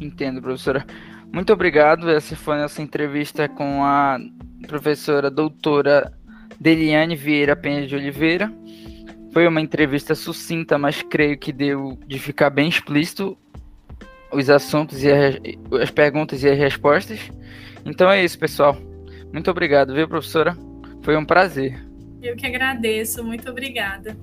Entendo, 0.00 0.40
professora. 0.40 0.86
Muito 1.36 1.52
obrigado. 1.52 2.08
Essa 2.08 2.34
foi 2.34 2.54
a 2.56 2.62
nossa 2.62 2.80
entrevista 2.80 3.46
com 3.46 3.84
a 3.84 4.18
professora 4.66 5.30
doutora 5.30 6.10
Deliane 6.58 7.14
Vieira 7.14 7.54
Penha 7.54 7.86
de 7.86 7.94
Oliveira. 7.94 8.50
Foi 9.34 9.46
uma 9.46 9.60
entrevista 9.60 10.14
sucinta, 10.14 10.78
mas 10.78 11.02
creio 11.02 11.36
que 11.36 11.52
deu 11.52 11.98
de 12.06 12.18
ficar 12.18 12.48
bem 12.48 12.70
explícito 12.70 13.36
os 14.32 14.48
assuntos 14.48 15.04
e 15.04 15.10
as 15.12 15.90
perguntas 15.90 16.42
e 16.42 16.48
as 16.48 16.56
respostas. 16.56 17.30
Então 17.84 18.10
é 18.10 18.24
isso, 18.24 18.38
pessoal. 18.38 18.74
Muito 19.30 19.50
obrigado, 19.50 19.92
viu, 19.92 20.08
professora? 20.08 20.56
Foi 21.02 21.18
um 21.18 21.24
prazer. 21.26 21.78
Eu 22.22 22.34
que 22.34 22.46
agradeço. 22.46 23.22
Muito 23.22 23.50
obrigada. 23.50 24.16